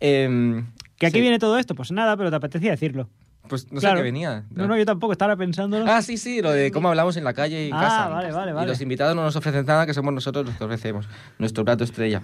Em, 0.00 0.66
¿Que 0.98 1.06
aquí 1.06 1.16
sí, 1.16 1.20
viene 1.20 1.38
todo 1.38 1.58
esto? 1.58 1.74
Pues 1.74 1.92
nada, 1.92 2.16
pero 2.16 2.30
te 2.30 2.36
apetecía 2.36 2.70
decirlo. 2.70 3.08
Pues 3.48 3.72
no 3.72 3.80
Claro. 3.80 3.96
sé 3.96 4.00
qué 4.00 4.04
venía. 4.04 4.44
No, 4.50 4.68
no, 4.68 4.76
yo 4.76 4.84
tampoco, 4.86 5.12
estaba 5.12 5.34
pensándolo. 5.36 5.84
Ah, 5.90 6.02
sí, 6.02 6.16
sí, 6.18 6.40
lo 6.40 6.52
de 6.52 6.70
cómo 6.70 6.88
hablamos 6.88 7.16
en 7.16 7.24
la 7.24 7.32
calle 7.34 7.64
y 7.66 7.68
en 7.70 7.74
Ah, 7.74 7.80
casa. 7.80 8.08
vale, 8.08 8.30
vale, 8.32 8.50
Y 8.52 8.54
vale. 8.54 8.68
los 8.68 8.80
invitados 8.80 9.16
no 9.16 9.22
nos 9.24 9.34
ofrecen 9.34 9.66
nada, 9.66 9.86
que 9.86 9.94
somos 9.94 10.14
nosotros 10.14 10.46
los 10.46 10.54
que 10.56 10.64
ofrecemos. 10.64 11.08
Nuestro 11.38 11.64
plato 11.64 11.82
estrella. 11.82 12.22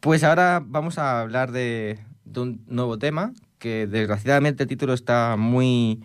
Pues 0.00 0.24
ahora 0.24 0.62
vamos 0.64 0.98
a 0.98 1.20
hablar 1.20 1.52
de, 1.52 2.00
de 2.24 2.40
un 2.40 2.64
nuevo 2.66 2.98
tema, 2.98 3.32
que 3.58 3.86
desgraciadamente 3.86 4.64
el 4.64 4.68
título 4.68 4.92
está 4.92 5.36
muy, 5.38 6.02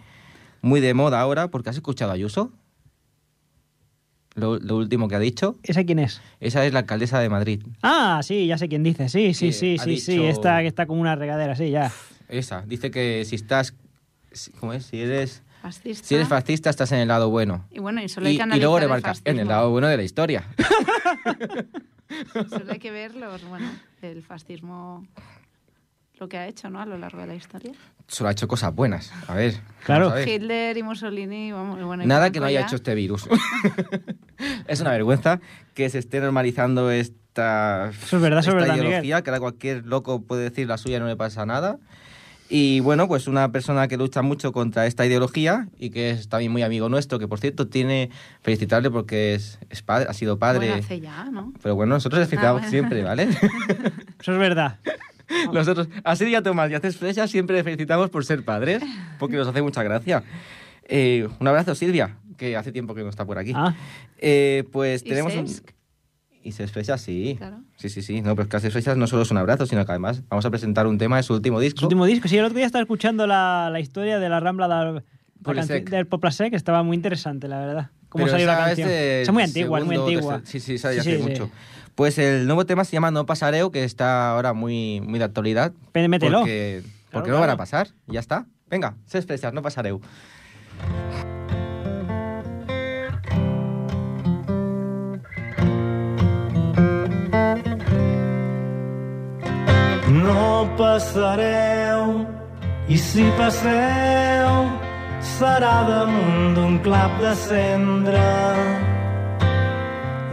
muy 0.61 0.79
de 0.79 0.93
moda 0.93 1.19
ahora, 1.19 1.49
porque 1.49 1.69
has 1.71 1.75
escuchado 1.75 2.11
a 2.11 2.13
Ayuso. 2.13 2.51
Lo, 4.37 4.57
lo 4.59 4.77
último 4.77 5.07
que 5.07 5.15
ha 5.15 5.19
dicho. 5.19 5.57
¿Esa 5.63 5.83
quién 5.83 5.99
es? 5.99 6.21
Esa 6.39 6.63
es 6.65 6.71
la 6.71 6.79
alcaldesa 6.79 7.19
de 7.19 7.27
Madrid. 7.27 7.63
Ah, 7.81 8.21
sí, 8.23 8.45
ya 8.47 8.57
sé 8.57 8.69
quién 8.69 8.83
dice. 8.83 9.09
Sí, 9.09 9.33
sí, 9.33 9.51
sí, 9.51 9.77
sí, 9.77 9.97
sí. 9.99 10.23
Esta 10.25 10.61
que 10.61 10.67
está 10.67 10.85
como 10.85 11.01
una 11.01 11.15
regadera, 11.15 11.55
sí, 11.55 11.71
ya. 11.71 11.91
Esa. 12.29 12.61
Dice 12.67 12.91
que 12.91 13.25
si 13.25 13.35
estás... 13.35 13.73
¿Cómo 14.59 14.73
es? 14.73 14.85
Si 14.85 15.01
eres, 15.01 15.41
Fascista. 15.63 16.07
si 16.07 16.13
eres 16.15 16.27
fascista, 16.27 16.69
estás 16.69 16.91
en 16.91 16.99
el 16.99 17.07
lado 17.07 17.29
bueno. 17.31 17.65
Y 17.71 17.79
bueno, 17.79 18.03
y 18.03 18.09
solo 18.09 18.27
hay 18.27 18.35
Y, 18.35 18.37
que 18.37 18.43
y 18.43 18.59
luego 18.59 18.77
analizar 18.77 18.77
el 18.77 19.03
remarca, 19.03 19.13
en 19.31 19.39
el 19.39 19.47
lado 19.47 19.71
bueno 19.71 19.87
de 19.87 19.97
la 19.97 20.03
historia. 20.03 20.43
Solo 22.49 22.71
hay 22.71 22.79
que 22.79 22.91
ver 22.91 23.15
los, 23.15 23.43
bueno, 23.45 23.69
el 24.01 24.21
fascismo, 24.23 25.05
lo 26.19 26.29
que 26.29 26.37
ha 26.37 26.47
hecho 26.47 26.69
¿no? 26.69 26.79
a 26.79 26.85
lo 26.85 26.97
largo 26.97 27.19
de 27.21 27.27
la 27.27 27.35
historia. 27.35 27.73
Solo 28.07 28.29
ha 28.29 28.31
hecho 28.31 28.47
cosas 28.47 28.73
buenas. 28.73 29.11
A 29.27 29.35
ver. 29.35 29.55
Claro. 29.85 30.05
vamos 30.05 30.13
a 30.21 30.25
ver. 30.25 30.29
Hitler 30.29 30.77
y 30.77 30.83
Mussolini, 30.83 31.51
vamos, 31.51 31.81
bueno, 31.83 32.03
y 32.03 32.07
Nada 32.07 32.31
que 32.31 32.39
no 32.39 32.45
haya 32.45 32.61
ya. 32.61 32.65
hecho 32.65 32.75
este 32.77 32.95
virus. 32.95 33.27
es 34.67 34.81
una 34.81 34.91
vergüenza 34.91 35.39
que 35.73 35.89
se 35.89 35.99
esté 35.99 36.19
normalizando 36.19 36.89
esta, 36.91 37.89
Eso 37.89 38.15
es 38.17 38.21
verdad, 38.21 38.39
eso 38.39 38.49
es 38.51 38.55
esta 38.55 38.61
verdad, 38.61 38.75
ideología, 38.75 39.01
Miguel. 39.01 39.23
que 39.23 39.29
ahora 39.29 39.39
cualquier 39.39 39.85
loco 39.85 40.21
puede 40.21 40.43
decir 40.43 40.67
la 40.67 40.77
suya 40.77 40.99
no 40.99 41.07
le 41.07 41.15
pasa 41.15 41.45
nada. 41.45 41.79
Y 42.49 42.79
bueno, 42.79 43.09
pues 43.09 43.27
una 43.27 43.51
persona 43.51 43.89
que 43.89 43.97
lucha 43.97 44.21
mucho 44.21 44.53
contra 44.53 44.85
esta 44.85 45.05
ideología 45.05 45.67
y 45.77 45.89
que 45.89 46.11
es 46.11 46.29
también 46.29 46.53
muy 46.53 46.63
amigo 46.63 46.87
nuestro, 46.87 47.19
que 47.19 47.27
por 47.27 47.41
cierto 47.41 47.67
tiene 47.67 48.09
felicitarle 48.41 48.89
porque 48.89 49.33
es, 49.33 49.59
es 49.69 49.81
padre, 49.81 50.07
ha 50.09 50.13
sido 50.13 50.39
padre. 50.39 50.67
Bueno, 50.67 50.83
hace 50.83 51.01
ya, 51.01 51.25
¿no? 51.25 51.51
Pero 51.61 51.75
bueno, 51.75 51.95
nosotros 51.95 52.21
le 52.21 52.25
felicitamos 52.25 52.61
bueno. 52.61 52.71
siempre, 52.71 53.03
¿vale? 53.03 53.27
Eso 54.21 54.31
es 54.31 54.39
verdad. 54.39 54.79
Nosotros, 55.53 55.89
a 56.03 56.15
Silvia 56.15 56.41
Tomás 56.41 56.71
y 56.71 56.75
a 56.75 56.79
Cés 56.79 56.97
Flecha 56.97 57.27
siempre 57.27 57.55
le 57.57 57.63
felicitamos 57.63 58.09
por 58.09 58.23
ser 58.25 58.43
padres, 58.45 58.81
porque 59.19 59.35
nos 59.35 59.47
hace 59.47 59.61
mucha 59.61 59.83
gracia. 59.83 60.23
Eh, 60.89 61.27
un 61.39 61.47
abrazo, 61.47 61.75
Silvia, 61.75 62.17
que 62.37 62.55
hace 62.55 62.71
tiempo 62.71 62.93
que 62.95 63.03
no 63.03 63.09
está 63.09 63.25
por 63.25 63.37
aquí. 63.37 63.51
Ah, 63.55 63.75
Eh, 64.19 64.63
pues 64.71 65.01
¿Y 65.05 65.09
tenemos 65.09 65.35
un... 65.35 65.47
Cesc? 65.47 65.71
Y 66.43 66.53
Cés 66.53 66.71
Flecha, 66.71 66.97
sí. 66.97 67.35
Claro. 67.37 67.57
Sí, 67.75 67.89
sí, 67.89 68.01
sí. 68.01 68.21
No, 68.21 68.33
pero 68.33 68.43
es 68.43 68.49
que 68.49 68.55
a 68.57 68.59
Cés 68.61 68.71
Flecha 68.71 68.95
no 68.95 69.05
solo 69.07 69.23
es 69.23 69.31
un 69.31 69.37
abrazo, 69.37 69.65
sino 69.65 69.85
que 69.85 69.91
además 69.91 70.23
vamos 70.29 70.45
a 70.45 70.49
presentar 70.49 70.87
un 70.87 70.97
tema 70.97 71.17
de 71.17 71.23
su 71.23 71.33
último 71.33 71.59
disco. 71.59 71.79
su 71.81 71.85
último 71.87 72.05
disco. 72.05 72.27
Sí, 72.29 72.37
el 72.37 72.45
otro 72.45 72.55
día 72.55 72.65
estaba 72.65 72.81
escuchando 72.83 73.27
la, 73.27 73.69
la 73.69 73.79
historia 73.81 74.17
de 74.19 74.29
la 74.29 74.39
Rambla 74.39 74.67
del, 74.69 75.03
la 75.55 75.65
del 75.65 76.07
Poplasec, 76.07 76.51
que 76.51 76.55
estaba 76.55 76.83
muy 76.83 76.95
interesante, 76.95 77.49
la 77.49 77.59
verdad. 77.59 77.89
Cómo 78.07 78.23
Pero 78.23 78.31
salió 78.37 78.47
la 78.47 78.53
es 78.53 78.59
canción. 78.77 78.89
Es 78.89 79.31
muy 79.33 79.43
antigua, 79.43 79.79
es 79.79 79.85
muy 79.85 79.95
segundo 79.95 80.11
o 80.13 80.15
antigua. 80.15 80.37
tercer- 80.41 80.45
Sí, 80.45 80.59
sí, 80.61 80.77
ya 80.77 80.91
Sí, 80.93 80.99
hace 80.99 81.17
sí, 81.17 81.35
sí. 81.35 81.41
Pues 81.97 82.19
el 82.19 82.45
nuevo 82.45 82.63
tema 82.67 82.85
se 82.85 82.91
llama 82.91 83.09
No 83.09 83.25
Pasareo, 83.25 83.71
que 83.71 83.83
está 83.83 84.29
ahora 84.29 84.53
muy, 84.53 85.01
muy 85.01 85.17
de 85.17 85.25
actualidad. 85.25 85.73
Pe- 85.93 86.07
Mételo. 86.07 86.41
Porque, 86.41 86.83
porque 87.11 87.29
Claro, 87.29 87.37
no 87.37 87.39
van 87.39 87.49
a 87.49 87.57
pasar, 87.57 87.87
ya 88.05 88.19
está. 88.19 88.45
Venga, 88.69 88.93
Cés 89.07 89.25
Flecha, 89.25 89.49
No 89.51 89.63
Pasareu. 89.63 89.99
No 100.07 100.69
passareu, 100.77 102.25
i 102.87 102.97
si 102.97 103.25
passeu, 103.37 104.53
serà 105.35 105.73
damunt 105.89 106.53
d'un 106.55 106.77
clap 106.85 107.17
de 107.21 107.33
cendra. 107.43 108.27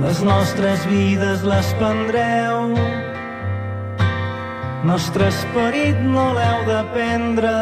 Les 0.02 0.20
nostres 0.26 0.84
vides 0.90 1.44
les 1.46 1.68
prendreu, 1.78 2.72
nostre 4.84 5.28
esperit 5.30 6.00
no 6.02 6.32
l'heu 6.34 6.64
de 6.66 6.80
prendre. 6.96 7.52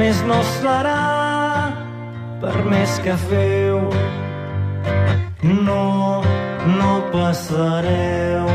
Més 0.00 0.22
no 0.28 0.38
serà 0.56 1.02
per 2.40 2.54
més 2.70 2.96
que 3.04 3.16
feu. 3.26 3.82
No, 5.68 6.22
no 6.78 6.94
passareu, 7.12 8.48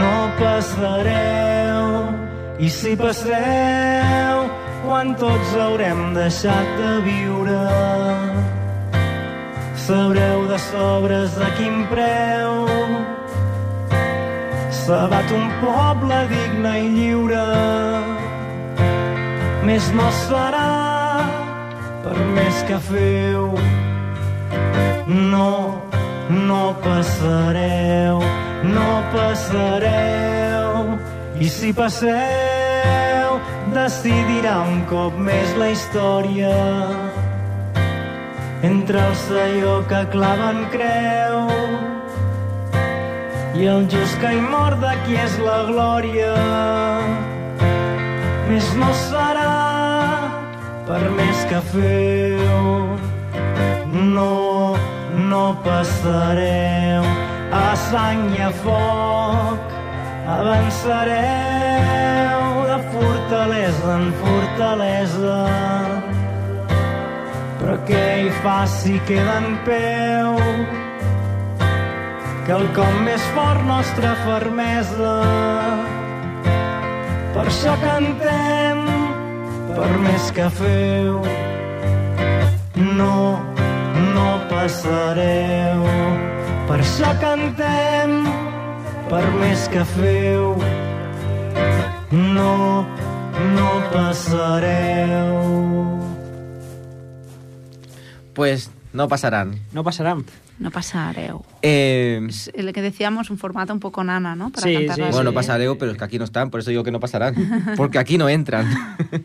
no 0.00 0.16
passareu. 0.42 1.86
I 2.58 2.68
si 2.70 2.96
passeu, 2.98 4.42
quan 4.82 5.14
tots 5.22 5.54
haurem 5.62 6.10
deixat 6.18 6.74
de 6.82 6.92
viure, 7.06 7.62
sabreu 9.86 10.46
de 10.48 10.58
sobres 10.58 11.36
a 11.36 11.48
quin 11.58 11.82
preu 11.90 12.52
s'abat 14.80 15.32
un 15.38 15.50
poble 15.60 16.18
digne 16.30 16.72
i 16.80 16.86
lliure. 16.94 17.44
Més 19.68 19.88
no 19.96 20.06
serà 20.24 20.70
per 22.04 22.16
més 22.36 22.62
que 22.68 22.78
feu. 22.88 23.50
No, 25.32 25.50
no 26.48 26.62
passareu, 26.84 28.22
no 28.76 28.90
passareu. 29.12 30.94
I 31.44 31.50
si 31.58 31.74
passeu, 31.76 33.36
decidirà 33.76 34.62
un 34.64 34.80
cop 34.88 35.20
més 35.28 35.52
la 35.60 35.68
història. 35.76 36.56
Entre 38.64 38.98
el 38.98 39.14
selló 39.14 39.86
que 39.88 40.08
claven 40.08 40.64
creu 40.72 41.48
i 43.60 43.66
el 43.68 43.84
just 43.92 44.16
que 44.22 44.30
hi 44.32 44.40
mor 44.40 44.72
de 44.80 44.92
qui 45.04 45.18
és 45.20 45.36
la 45.44 45.68
glòria. 45.68 46.32
Més 48.48 48.64
no 48.80 48.88
serà 49.02 49.52
per 50.88 51.02
més 51.18 51.38
que 51.52 51.60
feu. 51.74 52.64
No, 54.16 54.32
no 55.30 55.44
passareu 55.68 57.04
a 57.60 57.62
sang 57.84 58.20
i 58.32 58.34
a 58.48 58.50
foc. 58.64 59.60
Avançareu 60.40 62.50
de 62.72 62.78
fortalesa 62.96 63.88
en 64.00 64.06
fortalesa. 64.24 65.83
Però 67.64 67.78
què 67.88 68.00
hi 68.26 68.32
si 68.68 68.98
queda 69.08 69.38
en 69.40 69.54
peu? 69.64 70.34
quelcom 72.44 72.98
més 73.06 73.22
fort, 73.34 73.62
nostra 73.64 74.12
fermesa. 74.24 75.12
Per 77.34 77.44
això 77.48 77.72
cantem, 77.82 78.82
per 79.72 79.88
més 80.04 80.28
que 80.36 80.50
feu. 80.58 81.22
No, 82.98 83.16
no 84.12 84.28
passareu, 84.52 85.88
per 86.68 86.78
això 86.82 87.14
cantem, 87.24 88.14
per 89.08 89.24
més 89.40 89.66
que 89.72 89.88
feu. 89.96 90.52
No, 92.12 92.84
no 93.56 93.72
passareu. 93.94 95.93
Pues 98.34 98.70
no 98.92 99.08
pasarán. 99.08 99.58
No 99.72 99.82
pasarán. 99.84 100.24
No 100.58 100.70
pasareu. 100.70 101.44
Eh, 101.62 102.24
Es 102.28 102.50
el 102.54 102.72
que 102.72 102.80
decíamos, 102.82 103.30
un 103.30 103.38
formato 103.38 103.72
un 103.72 103.80
poco 103.80 104.04
nana, 104.04 104.36
¿no? 104.36 104.50
Para 104.50 104.62
Sí, 104.66 104.76
sí, 104.94 105.00
bueno, 105.00 105.24
no 105.24 105.32
pasareo, 105.32 105.76
pero 105.78 105.90
es 105.92 105.98
que 105.98 106.04
aquí 106.04 106.18
no 106.18 106.24
están, 106.24 106.50
por 106.50 106.60
eso 106.60 106.70
digo 106.70 106.84
que 106.84 106.92
no 106.92 107.00
pasarán. 107.00 107.34
Porque 107.76 107.98
aquí 107.98 108.18
no 108.18 108.28
entran. 108.28 108.66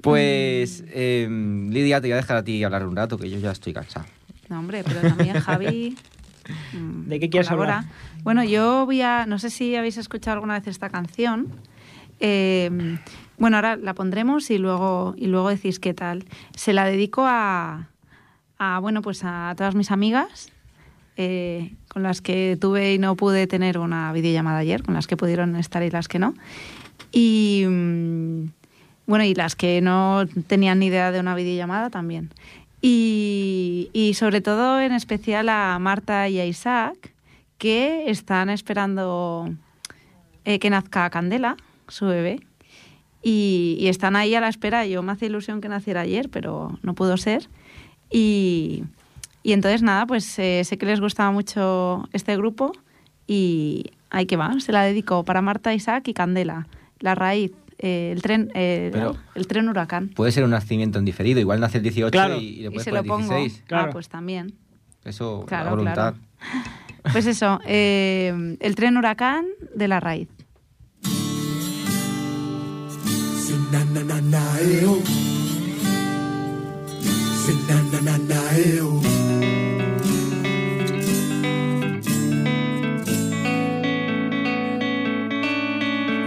Pues, 0.00 0.82
eh, 0.88 1.28
Lidia, 1.70 2.00
te 2.00 2.06
voy 2.08 2.12
a 2.12 2.16
dejar 2.16 2.38
a 2.38 2.42
ti 2.42 2.64
hablar 2.64 2.86
un 2.86 2.96
rato, 2.96 3.18
que 3.18 3.28
yo 3.28 3.38
ya 3.38 3.50
estoy 3.50 3.74
cansado. 3.74 4.06
No, 4.48 4.58
hombre, 4.58 4.82
pero 4.82 5.00
también 5.02 5.38
Javi. 5.38 5.94
mm, 6.72 7.08
¿De 7.08 7.20
qué 7.20 7.28
quieres 7.28 7.48
colabora. 7.48 7.80
hablar? 7.80 7.92
Bueno, 8.22 8.42
yo 8.42 8.86
voy 8.86 9.02
a. 9.02 9.26
No 9.26 9.38
sé 9.38 9.50
si 9.50 9.76
habéis 9.76 9.98
escuchado 9.98 10.36
alguna 10.36 10.54
vez 10.54 10.66
esta 10.68 10.88
canción. 10.88 11.48
Eh, 12.18 12.98
bueno, 13.36 13.56
ahora 13.58 13.76
la 13.76 13.92
pondremos 13.92 14.50
y 14.50 14.56
luego, 14.56 15.14
y 15.18 15.26
luego 15.26 15.50
decís 15.50 15.78
qué 15.78 15.92
tal. 15.92 16.24
Se 16.56 16.72
la 16.72 16.86
dedico 16.86 17.24
a, 17.26 17.89
a 18.60 18.78
bueno, 18.78 19.00
pues 19.00 19.22
a 19.24 19.54
todas 19.56 19.74
mis 19.74 19.90
amigas 19.90 20.52
eh, 21.16 21.72
con 21.88 22.02
las 22.02 22.20
que 22.20 22.58
tuve 22.60 22.94
y 22.94 22.98
no 22.98 23.16
pude 23.16 23.46
tener 23.46 23.78
una 23.78 24.12
videollamada 24.12 24.58
ayer, 24.58 24.82
con 24.82 24.94
las 24.94 25.06
que 25.06 25.16
pudieron 25.16 25.56
estar 25.56 25.82
y 25.82 25.90
las 25.90 26.08
que 26.08 26.18
no. 26.18 26.34
Y 27.10 27.64
mm, 27.66 28.50
bueno, 29.06 29.24
y 29.24 29.34
las 29.34 29.56
que 29.56 29.80
no 29.80 30.24
tenían 30.46 30.78
ni 30.78 30.86
idea 30.86 31.10
de 31.10 31.20
una 31.20 31.34
videollamada 31.34 31.88
también. 31.88 32.30
Y, 32.82 34.12
sobre 34.14 34.42
todo 34.42 34.80
en 34.80 34.92
especial 34.92 35.48
a 35.48 35.78
Marta 35.78 36.28
y 36.28 36.38
a 36.38 36.44
Isaac, 36.44 37.14
que 37.56 38.10
están 38.10 38.50
esperando 38.50 39.48
eh, 40.44 40.58
que 40.58 40.68
nazca 40.68 41.08
Candela, 41.08 41.56
su 41.88 42.06
bebé. 42.06 42.40
Y, 43.22 43.76
y 43.80 43.88
están 43.88 44.16
ahí 44.16 44.34
a 44.34 44.40
la 44.40 44.48
espera. 44.48 44.84
Yo 44.86 45.02
me 45.02 45.12
hacía 45.12 45.28
ilusión 45.28 45.62
que 45.62 45.68
naciera 45.68 46.02
ayer, 46.02 46.28
pero 46.28 46.78
no 46.82 46.94
pudo 46.94 47.16
ser. 47.16 47.48
Y, 48.10 48.84
y 49.42 49.52
entonces 49.52 49.82
nada, 49.82 50.06
pues 50.06 50.38
eh, 50.38 50.62
sé 50.64 50.76
que 50.78 50.86
les 50.86 51.00
gustaba 51.00 51.30
mucho 51.30 52.08
este 52.12 52.36
grupo 52.36 52.72
y 53.26 53.92
ahí 54.10 54.26
que 54.26 54.36
va, 54.36 54.58
se 54.60 54.72
la 54.72 54.82
dedico 54.82 55.24
para 55.24 55.40
Marta, 55.42 55.72
Isaac 55.74 56.08
y 56.08 56.14
Candela. 56.14 56.66
La 56.98 57.14
raíz, 57.14 57.52
eh, 57.78 58.10
el 58.12 58.20
tren, 58.22 58.50
eh, 58.54 58.90
Pero- 58.92 59.16
el 59.34 59.46
tren 59.46 59.68
huracán. 59.68 60.08
Puede 60.08 60.32
ser 60.32 60.44
un 60.44 60.50
nacimiento 60.50 60.98
en 60.98 61.04
diferido, 61.04 61.40
igual 61.40 61.60
nace 61.60 61.78
el 61.78 61.84
18 61.84 62.10
Claro. 62.10 62.36
y, 62.36 62.38
y 62.44 62.56
le 62.62 62.66
Y 62.66 62.68
puedes 62.70 62.82
se 62.84 62.90
poner 62.90 63.06
lo 63.06 63.08
pongo. 63.08 63.34
16. 63.36 63.62
Claro. 63.66 63.88
Ah, 63.88 63.90
pues 63.92 64.08
también. 64.08 64.54
Eso, 65.04 65.44
Claro, 65.46 65.68
a 65.68 65.70
voluntad. 65.70 65.94
claro. 65.94 66.16
Pues 67.12 67.24
eso, 67.24 67.58
eh, 67.64 68.56
el 68.60 68.74
tren 68.74 68.98
huracán 68.98 69.46
de 69.74 69.88
la 69.88 70.00
raíz. 70.00 70.28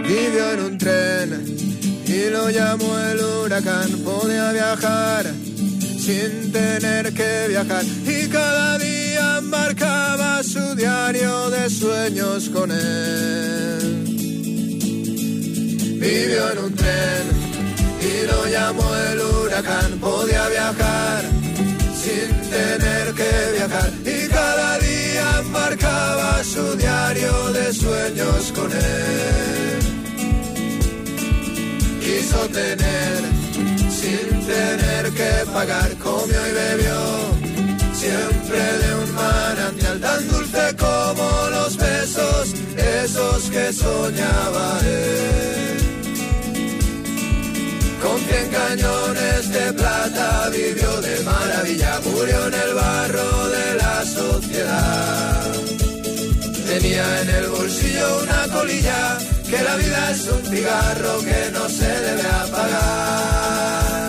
Vivió 0.06 0.52
en 0.52 0.60
un 0.60 0.78
tren 0.78 1.56
y 2.06 2.30
lo 2.30 2.48
llamó 2.50 2.96
el 2.96 3.18
huracán. 3.18 3.90
Podía 4.04 4.52
viajar 4.52 5.26
sin 5.98 6.52
tener 6.52 7.12
que 7.12 7.46
viajar 7.48 7.84
y 7.84 8.28
cada 8.28 8.78
día 8.78 9.40
marcaba 9.40 10.44
su 10.44 10.76
diario 10.76 11.50
de 11.50 11.68
sueños 11.70 12.50
con 12.50 12.70
él. 12.70 14.04
Vivió 15.98 16.52
en 16.52 16.58
un 16.58 16.74
tren 16.74 17.24
y 18.00 18.26
lo 18.28 18.46
llamó 18.46 18.94
el 19.10 19.20
huracán. 19.20 19.98
Podía 19.98 20.48
viajar 20.48 21.23
sin 33.90 34.46
tener 34.46 35.10
que 35.12 35.50
pagar, 35.52 35.90
comió 35.96 36.40
y 36.46 36.52
bebió 36.52 37.34
siempre 37.94 38.60
de 38.82 38.94
un 39.02 39.14
manantial 39.14 40.00
tan 40.00 40.28
dulce 40.28 40.76
como 40.76 41.48
los 41.50 41.76
besos, 41.76 42.54
esos 42.76 43.50
que 43.50 43.72
soñaba 43.72 44.78
él. 44.84 45.78
Con 48.02 48.18
cien 48.20 48.48
cañones 48.50 49.50
de 49.50 49.72
plata 49.72 50.50
vivió 50.50 51.00
de 51.00 51.20
maravilla, 51.20 52.00
murió 52.04 52.48
en 52.48 52.54
el 52.54 52.74
barro 52.74 53.48
de 53.48 53.74
la 53.76 54.04
sociedad. 54.04 55.52
Tenía 56.66 57.22
en 57.22 57.28
el 57.30 57.46
bolsillo 57.48 58.22
una 58.22 58.54
colilla, 58.54 59.18
que 59.50 59.62
la 59.62 59.76
vida 59.76 60.10
es 60.10 60.26
un 60.28 60.44
cigarro 60.44 61.18
que 61.20 61.50
no 61.52 61.68
se 61.68 61.86
debe 61.86 62.28
apagar. 62.28 64.03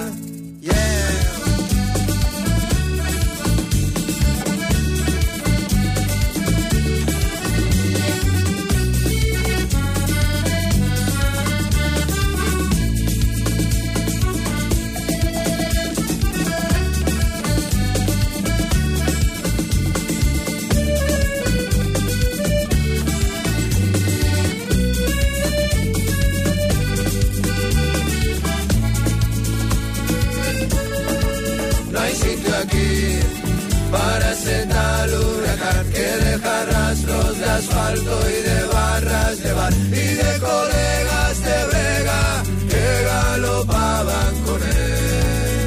Para 33.91 34.31
ese 34.31 34.65
tal 34.65 35.09
huracán 35.13 35.85
que 35.93 36.07
deja 36.25 36.65
rastros 36.65 37.39
de 37.39 37.45
asfalto 37.45 38.15
y 38.29 38.39
de 38.49 38.63
barras 38.73 39.43
de 39.43 39.53
bar 39.53 39.73
y 39.73 40.07
de 40.23 40.39
colegas 40.39 41.35
de 41.47 41.57
brega 41.69 42.43
que 42.71 42.85
galopaban 43.11 44.33
con 44.45 44.59
él. 44.63 45.65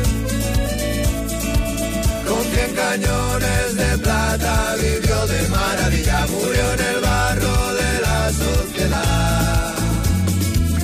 Con 2.28 2.42
cien 2.52 2.70
cañones 2.74 3.76
de 3.76 3.98
plata 3.98 4.54
vivió 4.82 5.26
de 5.26 5.48
maravilla, 5.48 6.26
murió 6.32 6.64
en 6.74 6.80
el 6.90 7.00
barro 7.00 7.56
de 7.80 7.92
la 8.06 8.20
sociedad. 8.44 9.74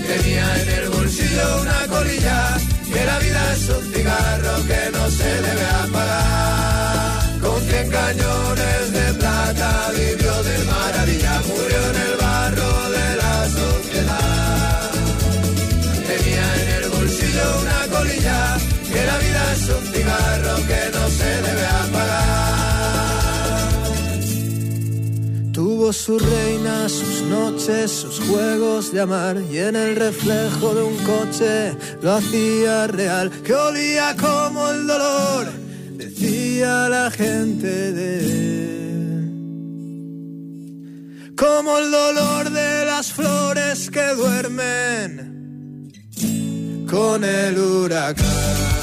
Tenía 0.08 0.62
en 0.62 0.68
el 0.78 0.88
bolsillo 0.90 1.46
una 1.62 1.80
colilla, 1.94 2.38
vida 3.24 3.52
es 3.52 3.68
un 3.68 3.84
cigarro 3.92 4.54
que 4.68 4.82
no 4.92 5.10
se 5.10 5.30
debe 5.46 5.66
apagar. 5.84 7.40
Con 7.40 7.58
cien 7.68 7.90
cañones 7.90 8.92
de 8.96 9.06
plata 9.20 9.70
vivió 9.96 10.34
de 10.48 10.56
maravilla, 10.72 11.34
murió 11.48 11.80
en 11.90 11.96
el 12.06 12.14
barro 12.24 12.72
de 12.96 13.06
la 13.22 13.36
sociedad. 13.60 14.90
Tenía 16.08 16.46
en 16.62 16.68
el 16.78 16.84
bolsillo 16.90 17.46
una 17.62 17.80
colilla, 17.94 18.40
que 18.92 19.00
la 19.10 19.16
vida 19.24 19.42
es 19.56 19.68
un 19.76 19.84
cigarro 19.92 20.54
que 20.70 20.80
no 20.94 21.04
se 21.18 21.30
debe 21.46 21.66
apagar. 21.66 21.73
Su 25.92 26.18
reina, 26.18 26.88
sus 26.88 27.20
noches, 27.28 27.90
sus 27.90 28.18
juegos 28.20 28.90
de 28.90 29.02
amar 29.02 29.36
y 29.50 29.58
en 29.58 29.76
el 29.76 29.96
reflejo 29.96 30.74
de 30.74 30.82
un 30.82 30.96
coche 31.04 31.76
lo 32.00 32.12
hacía 32.14 32.86
real, 32.86 33.30
que 33.30 33.54
olía 33.54 34.16
como 34.18 34.70
el 34.70 34.86
dolor, 34.86 35.52
decía 35.92 36.88
la 36.88 37.10
gente 37.10 37.92
de 37.92 38.18
él. 38.20 39.34
Como 41.36 41.76
el 41.78 41.90
dolor 41.90 42.48
de 42.50 42.86
las 42.86 43.12
flores 43.12 43.90
que 43.90 44.14
duermen 44.14 45.92
con 46.88 47.24
el 47.24 47.58
huracán. 47.58 48.73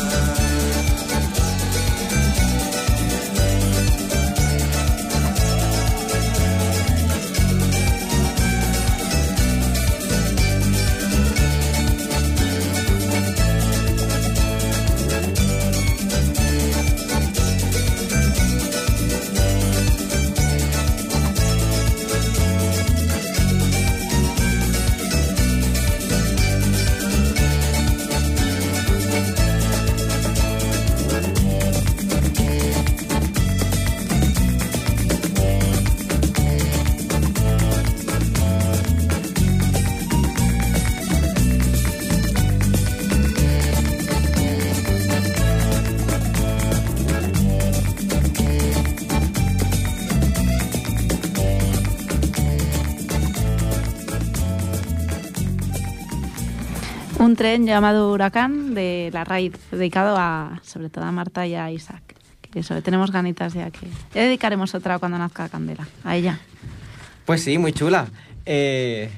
Tren 57.41 57.65
llamado 57.65 58.12
Huracán 58.12 58.75
de 58.75 59.10
la 59.12 59.23
RAID, 59.23 59.56
dedicado 59.71 60.15
a, 60.15 60.60
sobre 60.62 60.89
todo 60.91 61.06
a 61.06 61.12
Marta 61.12 61.47
y 61.47 61.56
a 61.56 61.71
Isaac. 61.71 62.04
Que 62.39 62.60
eso, 62.60 62.80
tenemos 62.84 63.10
ganitas 63.12 63.56
ya 63.56 63.71
que... 63.71 63.88
Ya 64.13 64.21
dedicaremos 64.21 64.75
otra 64.75 64.99
cuando 64.99 65.17
nazca 65.17 65.49
Candela, 65.49 65.88
a 66.04 66.15
ella. 66.15 66.38
Pues 67.25 67.41
sí, 67.43 67.58
muy 67.58 67.73
chula. 67.73 68.06
Eh, 68.45 69.10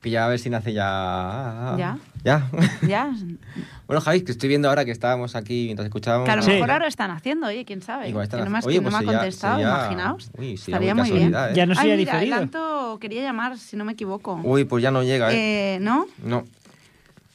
pilla 0.00 0.24
a 0.24 0.28
ver 0.28 0.40
si 0.40 0.50
nace 0.50 0.72
ya. 0.72 1.76
¿Ya? 1.78 1.98
Ya. 2.24 2.50
Ya, 2.82 3.12
bueno, 3.86 4.00
Javi, 4.00 4.22
que 4.22 4.32
estoy 4.32 4.48
viendo 4.48 4.68
ahora 4.68 4.84
que 4.84 4.90
estábamos 4.90 5.36
aquí 5.36 5.66
mientras 5.66 5.86
escuchábamos. 5.86 6.24
que 6.26 6.32
a 6.32 6.36
lo 6.36 6.42
Sí. 6.42 6.50
mejor 6.50 6.70
ahora 6.72 6.88
están 6.88 7.12
haciendo, 7.12 7.46
oye, 7.46 7.64
quién 7.64 7.80
sabe. 7.80 8.08
Igual 8.08 8.24
están 8.24 8.40
que 8.40 8.44
no 8.46 8.50
me, 8.50 8.58
has- 8.58 8.66
Oye, 8.66 8.78
que 8.78 8.84
no 8.84 8.90
pues 8.90 8.92
me 8.92 8.98
ha 8.98 9.00
sería- 9.02 9.18
contestado, 9.20 9.54
sería- 9.58 9.68
imaginaos. 9.70 10.30
Uy, 10.36 10.56
sería 10.56 10.56
Estaría 10.78 10.94
muy 10.96 11.08
muy 11.10 11.18
bien. 11.18 11.32
¿eh? 11.32 11.52
Ya 11.54 11.66
no 11.66 11.72
Ay, 11.74 11.78
sería 11.78 11.96
mira, 11.96 12.12
diferido. 12.14 12.36
Lanto 12.38 12.98
quería 13.00 13.22
llamar, 13.22 13.56
si 13.56 13.76
no 13.76 13.84
me 13.84 13.92
equivoco. 13.92 14.40
Uy, 14.42 14.64
pues 14.64 14.82
ya 14.82 14.90
no 14.90 15.04
llega, 15.04 15.32
¿eh? 15.32 15.76
Eh, 15.76 15.78
¿No? 15.80 16.06
No, 16.24 16.44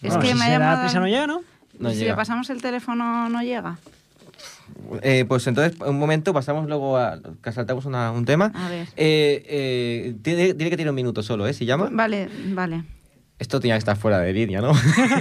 Es 0.01 0.09
Bueno, 0.09 0.19
que 0.21 0.27
si 0.27 0.33
me 0.35 0.45
ha 0.45 0.49
llamado... 0.49 0.81
prisa 0.83 0.99
no 0.99 1.07
llega, 1.07 1.27
¿no? 1.27 1.41
no 1.79 1.89
si 1.91 1.97
llega. 1.97 2.11
le 2.11 2.15
pasamos 2.15 2.49
el 2.49 2.61
teléfono, 2.61 3.29
no 3.29 3.41
llega. 3.41 3.77
Eh, 5.01 5.25
pues 5.27 5.45
entonces, 5.47 5.79
un 5.81 5.97
momento, 5.97 6.33
pasamos 6.33 6.67
luego 6.67 6.97
a. 6.97 7.19
que 7.43 7.51
saltamos 7.51 7.85
una- 7.85 8.11
un 8.11 8.25
tema. 8.25 8.51
A 8.53 8.69
ver. 8.69 8.87
Eh, 8.95 9.43
eh, 9.47 10.15
tiene, 10.21 10.53
tiene 10.53 10.69
que 10.69 10.77
tener 10.77 10.89
un 10.89 10.95
minuto 10.95 11.23
solo, 11.23 11.47
¿eh? 11.47 11.53
Si 11.53 11.65
llama. 11.65 11.89
Vale, 11.91 12.29
vale. 12.49 12.83
Esto 13.39 13.59
tenía 13.59 13.75
que 13.75 13.79
estar 13.79 13.95
fuera 13.97 14.19
de 14.19 14.33
línea, 14.33 14.61
¿no? 14.61 14.71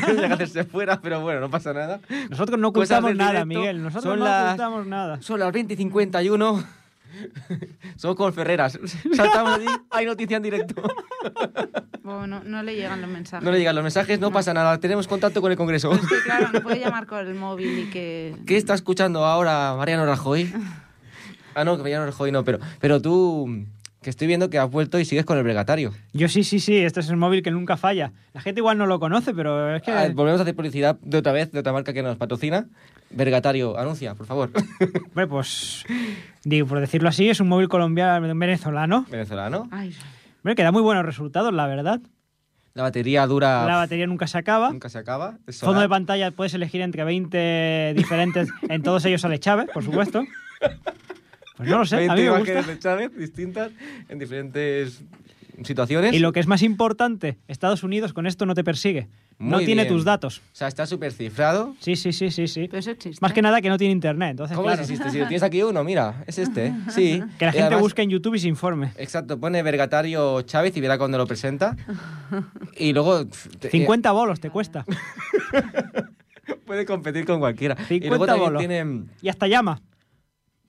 Tenía 0.06 0.28
que 0.28 0.34
hacerse 0.34 0.64
fuera, 0.64 1.00
pero 1.00 1.20
bueno, 1.20 1.40
no 1.40 1.50
pasa 1.50 1.72
nada. 1.72 2.00
Nosotros 2.30 2.58
no 2.58 2.72
Cosas 2.72 2.98
ocultamos 2.98 3.14
nada, 3.16 3.30
directo. 3.44 3.46
Miguel. 3.60 3.82
Nosotros 3.82 4.04
Son 4.04 4.18
no 4.18 4.24
las- 4.24 4.46
ocultamos 4.48 4.86
nada. 4.86 5.22
Son 5.22 5.38
las 5.40 5.52
20 5.52 5.74
y 5.74 5.76
51. 5.76 6.64
Somos 7.96 8.16
como 8.16 8.32
Ferreras. 8.32 8.78
Saltamos 9.14 9.54
allí, 9.54 9.66
hay 9.90 10.06
noticia 10.06 10.36
en 10.36 10.42
directo. 10.42 10.82
Bueno, 12.06 12.40
no 12.44 12.62
le 12.62 12.76
llegan 12.76 13.00
los 13.00 13.10
mensajes. 13.10 13.44
No 13.44 13.50
le 13.50 13.58
llegan 13.58 13.74
los 13.74 13.82
mensajes, 13.82 14.20
no, 14.20 14.28
No. 14.28 14.32
pasa 14.32 14.54
nada. 14.54 14.78
Tenemos 14.78 15.08
contacto 15.08 15.40
con 15.40 15.50
el 15.50 15.56
Congreso. 15.58 15.88
Pues 15.90 16.06
que 16.06 16.20
claro, 16.24 16.50
no 16.52 16.60
puede 16.60 16.78
llamar 16.78 17.08
con 17.08 17.18
el 17.26 17.34
móvil 17.34 17.80
y 17.80 17.90
que... 17.90 18.36
¿Qué 18.46 18.56
está 18.56 18.74
escuchando 18.74 19.24
ahora 19.24 19.74
Mariano 19.76 20.06
Rajoy? 20.06 20.52
Ah, 21.56 21.64
no, 21.64 21.76
que 21.76 21.82
Mariano 21.82 22.06
Rajoy 22.06 22.30
no, 22.30 22.44
pero, 22.44 22.60
pero 22.78 23.02
tú, 23.02 23.66
que 24.06 24.10
estoy 24.10 24.28
viendo 24.28 24.50
que 24.50 24.56
has 24.60 24.70
vuelto 24.70 25.00
y 25.00 25.04
sigues 25.04 25.24
con 25.24 25.36
el 25.36 25.42
bregatario. 25.42 25.92
Yo 26.12 26.28
sí, 26.28 26.44
sí, 26.44 26.60
sí. 26.60 26.76
Este 26.76 27.00
es 27.00 27.10
el 27.10 27.16
móvil 27.16 27.42
que 27.42 27.50
nunca 27.50 27.76
falla. 27.76 28.12
La 28.34 28.40
gente 28.40 28.60
igual 28.60 28.78
no 28.78 28.86
lo 28.86 29.00
conoce, 29.00 29.34
pero 29.34 29.74
es 29.74 29.82
que... 29.82 29.90
Ah, 29.90 30.08
volvemos 30.14 30.38
a 30.38 30.42
hacer 30.44 30.54
publicidad 30.54 30.96
de 31.00 31.18
otra 31.18 31.32
vez, 31.32 31.50
de 31.50 31.58
otra 31.58 31.72
marca 31.72 31.92
que 31.92 32.04
nos 32.04 32.16
patrocina. 32.16 32.68
Vergatario, 33.10 33.76
anuncia, 33.76 34.14
por 34.14 34.26
favor. 34.26 34.52
Hombre, 35.08 35.26
pues... 35.26 35.84
Digo, 36.44 36.68
por 36.68 36.78
decirlo 36.78 37.08
así, 37.08 37.28
es 37.28 37.40
un 37.40 37.48
móvil 37.48 37.68
colombiano 37.68 38.32
venezolano. 38.36 39.06
Venezolano. 39.10 39.68
Ay, 39.72 39.92
Hombre, 40.36 40.54
que 40.54 40.62
da 40.62 40.70
muy 40.70 40.82
buenos 40.82 41.04
resultados, 41.04 41.52
la 41.52 41.66
verdad. 41.66 41.98
La 42.74 42.84
batería 42.84 43.26
dura. 43.26 43.66
La 43.66 43.74
batería 43.74 44.06
nunca 44.06 44.28
se 44.28 44.38
acaba. 44.38 44.70
Nunca 44.70 44.88
se 44.88 44.98
acaba. 44.98 45.38
es 45.48 45.58
Fondo 45.58 45.80
de 45.80 45.88
pantalla 45.88 46.30
puedes 46.30 46.54
elegir 46.54 46.80
entre 46.80 47.02
20 47.02 47.94
diferentes. 47.96 48.50
en 48.68 48.84
todos 48.84 49.04
ellos 49.04 49.22
sale 49.22 49.40
Chávez, 49.40 49.66
por 49.74 49.82
supuesto. 49.82 50.22
Pues 51.56 51.68
no 51.68 51.78
lo 51.78 51.86
sé, 51.86 51.96
a 51.96 51.98
20 52.00 52.14
mí 52.14 52.20
me 52.22 52.26
imágenes 52.28 52.56
gusta. 52.56 52.72
de 52.72 52.78
Chávez 52.78 53.16
distintas 53.16 53.72
en 54.08 54.18
diferentes 54.18 55.02
situaciones. 55.64 56.12
Y 56.12 56.18
lo 56.18 56.32
que 56.32 56.40
es 56.40 56.46
más 56.46 56.62
importante, 56.62 57.38
Estados 57.48 57.82
Unidos 57.82 58.12
con 58.12 58.26
esto 58.26 58.44
no 58.44 58.54
te 58.54 58.62
persigue. 58.62 59.08
no 59.38 59.58
tiene 59.60 59.82
bien. 59.84 59.88
tus 59.88 60.04
datos. 60.04 60.38
O 60.38 60.54
sea, 60.54 60.68
está 60.68 60.84
súper 60.86 61.12
cifrado. 61.12 61.74
Sí, 61.80 61.96
sí, 61.96 62.12
sí, 62.12 62.30
sí, 62.30 62.46
sí. 62.46 62.68
pero 62.68 62.78
eso 62.80 62.90
existe. 62.90 63.18
Más 63.22 63.32
que 63.32 63.40
nada 63.40 63.62
que 63.62 63.68
no 63.70 63.78
tiene 63.78 63.92
internet. 63.92 64.32
Entonces, 64.32 64.54
¿Cómo 64.54 64.66
claro, 64.68 64.82
existe? 64.82 65.08
Si 65.10 65.16
tienes 65.18 65.42
aquí 65.42 65.62
uno, 65.62 65.82
mira, 65.82 66.24
es 66.26 66.38
este. 66.38 66.74
Sí. 66.90 67.22
que 67.38 67.44
la 67.46 67.50
Y 67.50 67.52
gente 67.52 67.62
además- 67.64 67.80
busque 67.80 68.02
en 68.02 68.10
YouTube 68.10 68.34
y 68.34 68.38
se 68.38 68.48
informe. 68.48 68.92
Exacto, 68.98 69.38
pone 69.40 69.62
Vergatario 69.62 70.42
Chávez 70.42 70.76
y 70.76 70.80
verá 70.82 70.98
cuando 70.98 71.16
lo 71.16 71.26
presenta. 71.26 71.74
Y 72.76 72.92
luego. 72.92 73.26
pf, 73.26 73.48
te- 73.58 73.70
50 73.70 74.12
bolos 74.12 74.40
te 74.40 74.50
cuesta. 74.50 74.84
eh, 75.54 76.54
puede 76.66 76.84
competir 76.84 77.24
con 77.24 77.40
cualquiera. 77.40 77.76
y 77.80 77.84
50 78.00 78.08
luego 78.08 78.26
también 78.26 78.98
bolos. 79.00 79.14
Y 79.22 79.28
hasta 79.30 79.46
llama. 79.46 79.80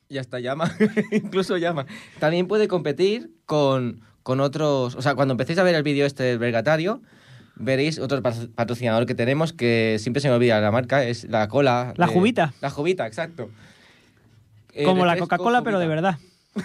Y 0.10 0.18
hasta 0.20 0.40
llama, 0.40 0.72
incluso 1.12 1.58
llama. 1.58 1.86
También 2.20 2.48
puede 2.48 2.68
competir 2.68 3.32
con, 3.46 4.02
con 4.24 4.40
otros. 4.40 4.96
O 4.96 5.02
sea, 5.02 5.16
cuando 5.16 5.34
empecéis 5.34 5.60
a 5.60 5.64
ver 5.64 5.76
el 5.76 5.84
vídeo 5.84 6.06
este 6.06 6.24
del 6.24 6.40
Vergatario, 6.40 7.02
veréis 7.56 8.00
otro 8.00 8.22
pat- 8.22 8.48
patrocinador 8.56 9.06
que 9.06 9.16
tenemos 9.16 9.52
que 9.52 9.98
siempre 10.00 10.22
se 10.22 10.30
me 10.30 10.36
olvida 10.36 10.62
la 10.62 10.72
marca, 10.72 11.04
es 11.04 11.26
la 11.26 11.48
cola. 11.50 11.94
La 11.98 12.08
de- 12.08 12.14
Jubita. 12.14 12.54
La 12.62 12.70
Jubita, 12.70 13.06
exacto. 13.06 13.50
Eh, 14.74 14.84
Como 14.86 15.06
la 15.06 15.18
Coca-Cola, 15.18 15.62
pero 15.64 15.80
de 15.80 15.88
verdad. 15.88 16.18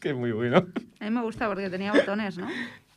Que 0.00 0.14
muy 0.14 0.32
bueno. 0.32 0.66
A 0.98 1.04
mí 1.04 1.10
me 1.10 1.22
gusta 1.22 1.46
porque 1.48 1.70
tenía 1.70 1.92
botones, 1.92 2.36
¿no? 2.36 2.48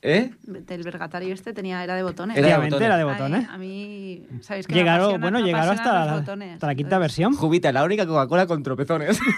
¿Eh? 0.07 0.31
El 0.69 0.83
vergatario 0.83 1.33
este 1.33 1.51
tenía, 1.53 1.83
era 1.83 1.95
de 1.95 2.03
botones. 2.03 2.37
Era 2.37 2.47
de 2.47 2.53
Efectivamente, 2.53 2.75
botones. 2.75 2.85
era 2.85 2.97
de 2.97 3.03
Ay, 3.03 3.09
botones. 3.41 3.49
A 3.49 3.57
mí, 3.57 4.27
¿sabéis 4.41 4.67
qué? 4.67 4.73
Me 4.73 4.79
Llegaron, 4.79 5.19
bueno, 5.19 5.39
llegaron 5.39 5.73
hasta 5.75 5.93
la, 5.93 6.05
los 6.11 6.19
botones. 6.21 6.53
hasta 6.53 6.67
la 6.67 6.75
quinta 6.75 6.95
Entonces, 6.97 7.17
versión. 7.17 7.33
Jubita, 7.35 7.71
la 7.71 7.83
única 7.83 8.05
Coca-Cola 8.05 8.45
con 8.45 8.61
tropezones. 8.61 9.19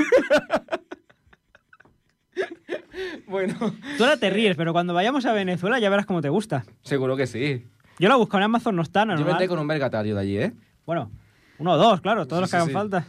bueno, 3.28 3.56
Tú 3.98 4.04
ahora 4.04 4.18
te 4.18 4.30
ríes, 4.30 4.56
pero 4.58 4.74
cuando 4.74 4.94
vayamos 4.94 5.26
a 5.26 5.34
Venezuela 5.34 5.80
ya 5.80 5.90
verás 5.90 6.06
cómo 6.06 6.22
te 6.22 6.30
gusta. 6.30 6.66
seguro 6.82 7.16
que 7.16 7.28
sí. 7.28 7.66
Yo 8.00 8.10
la 8.10 8.16
busco 8.16 8.38
en 8.38 8.44
Amazon, 8.44 8.76
no 8.76 8.82
está, 8.84 9.02
Yo 9.02 9.06
normal. 9.08 9.26
vendré 9.26 9.48
con 9.48 9.60
un 9.60 9.68
Vergatario 9.68 10.16
de 10.16 10.22
allí, 10.22 10.38
¿eh? 10.38 10.54
Bueno, 10.86 11.12
uno 11.60 11.74
o 11.74 11.78
dos, 11.78 12.02
claro, 12.02 12.28
todos 12.28 12.40
Sí, 12.40 12.42
los 12.42 12.52
que 12.52 12.52
sí, 12.52 12.56
hagan 12.58 12.68
sí. 12.68 12.74
falta. 12.74 13.06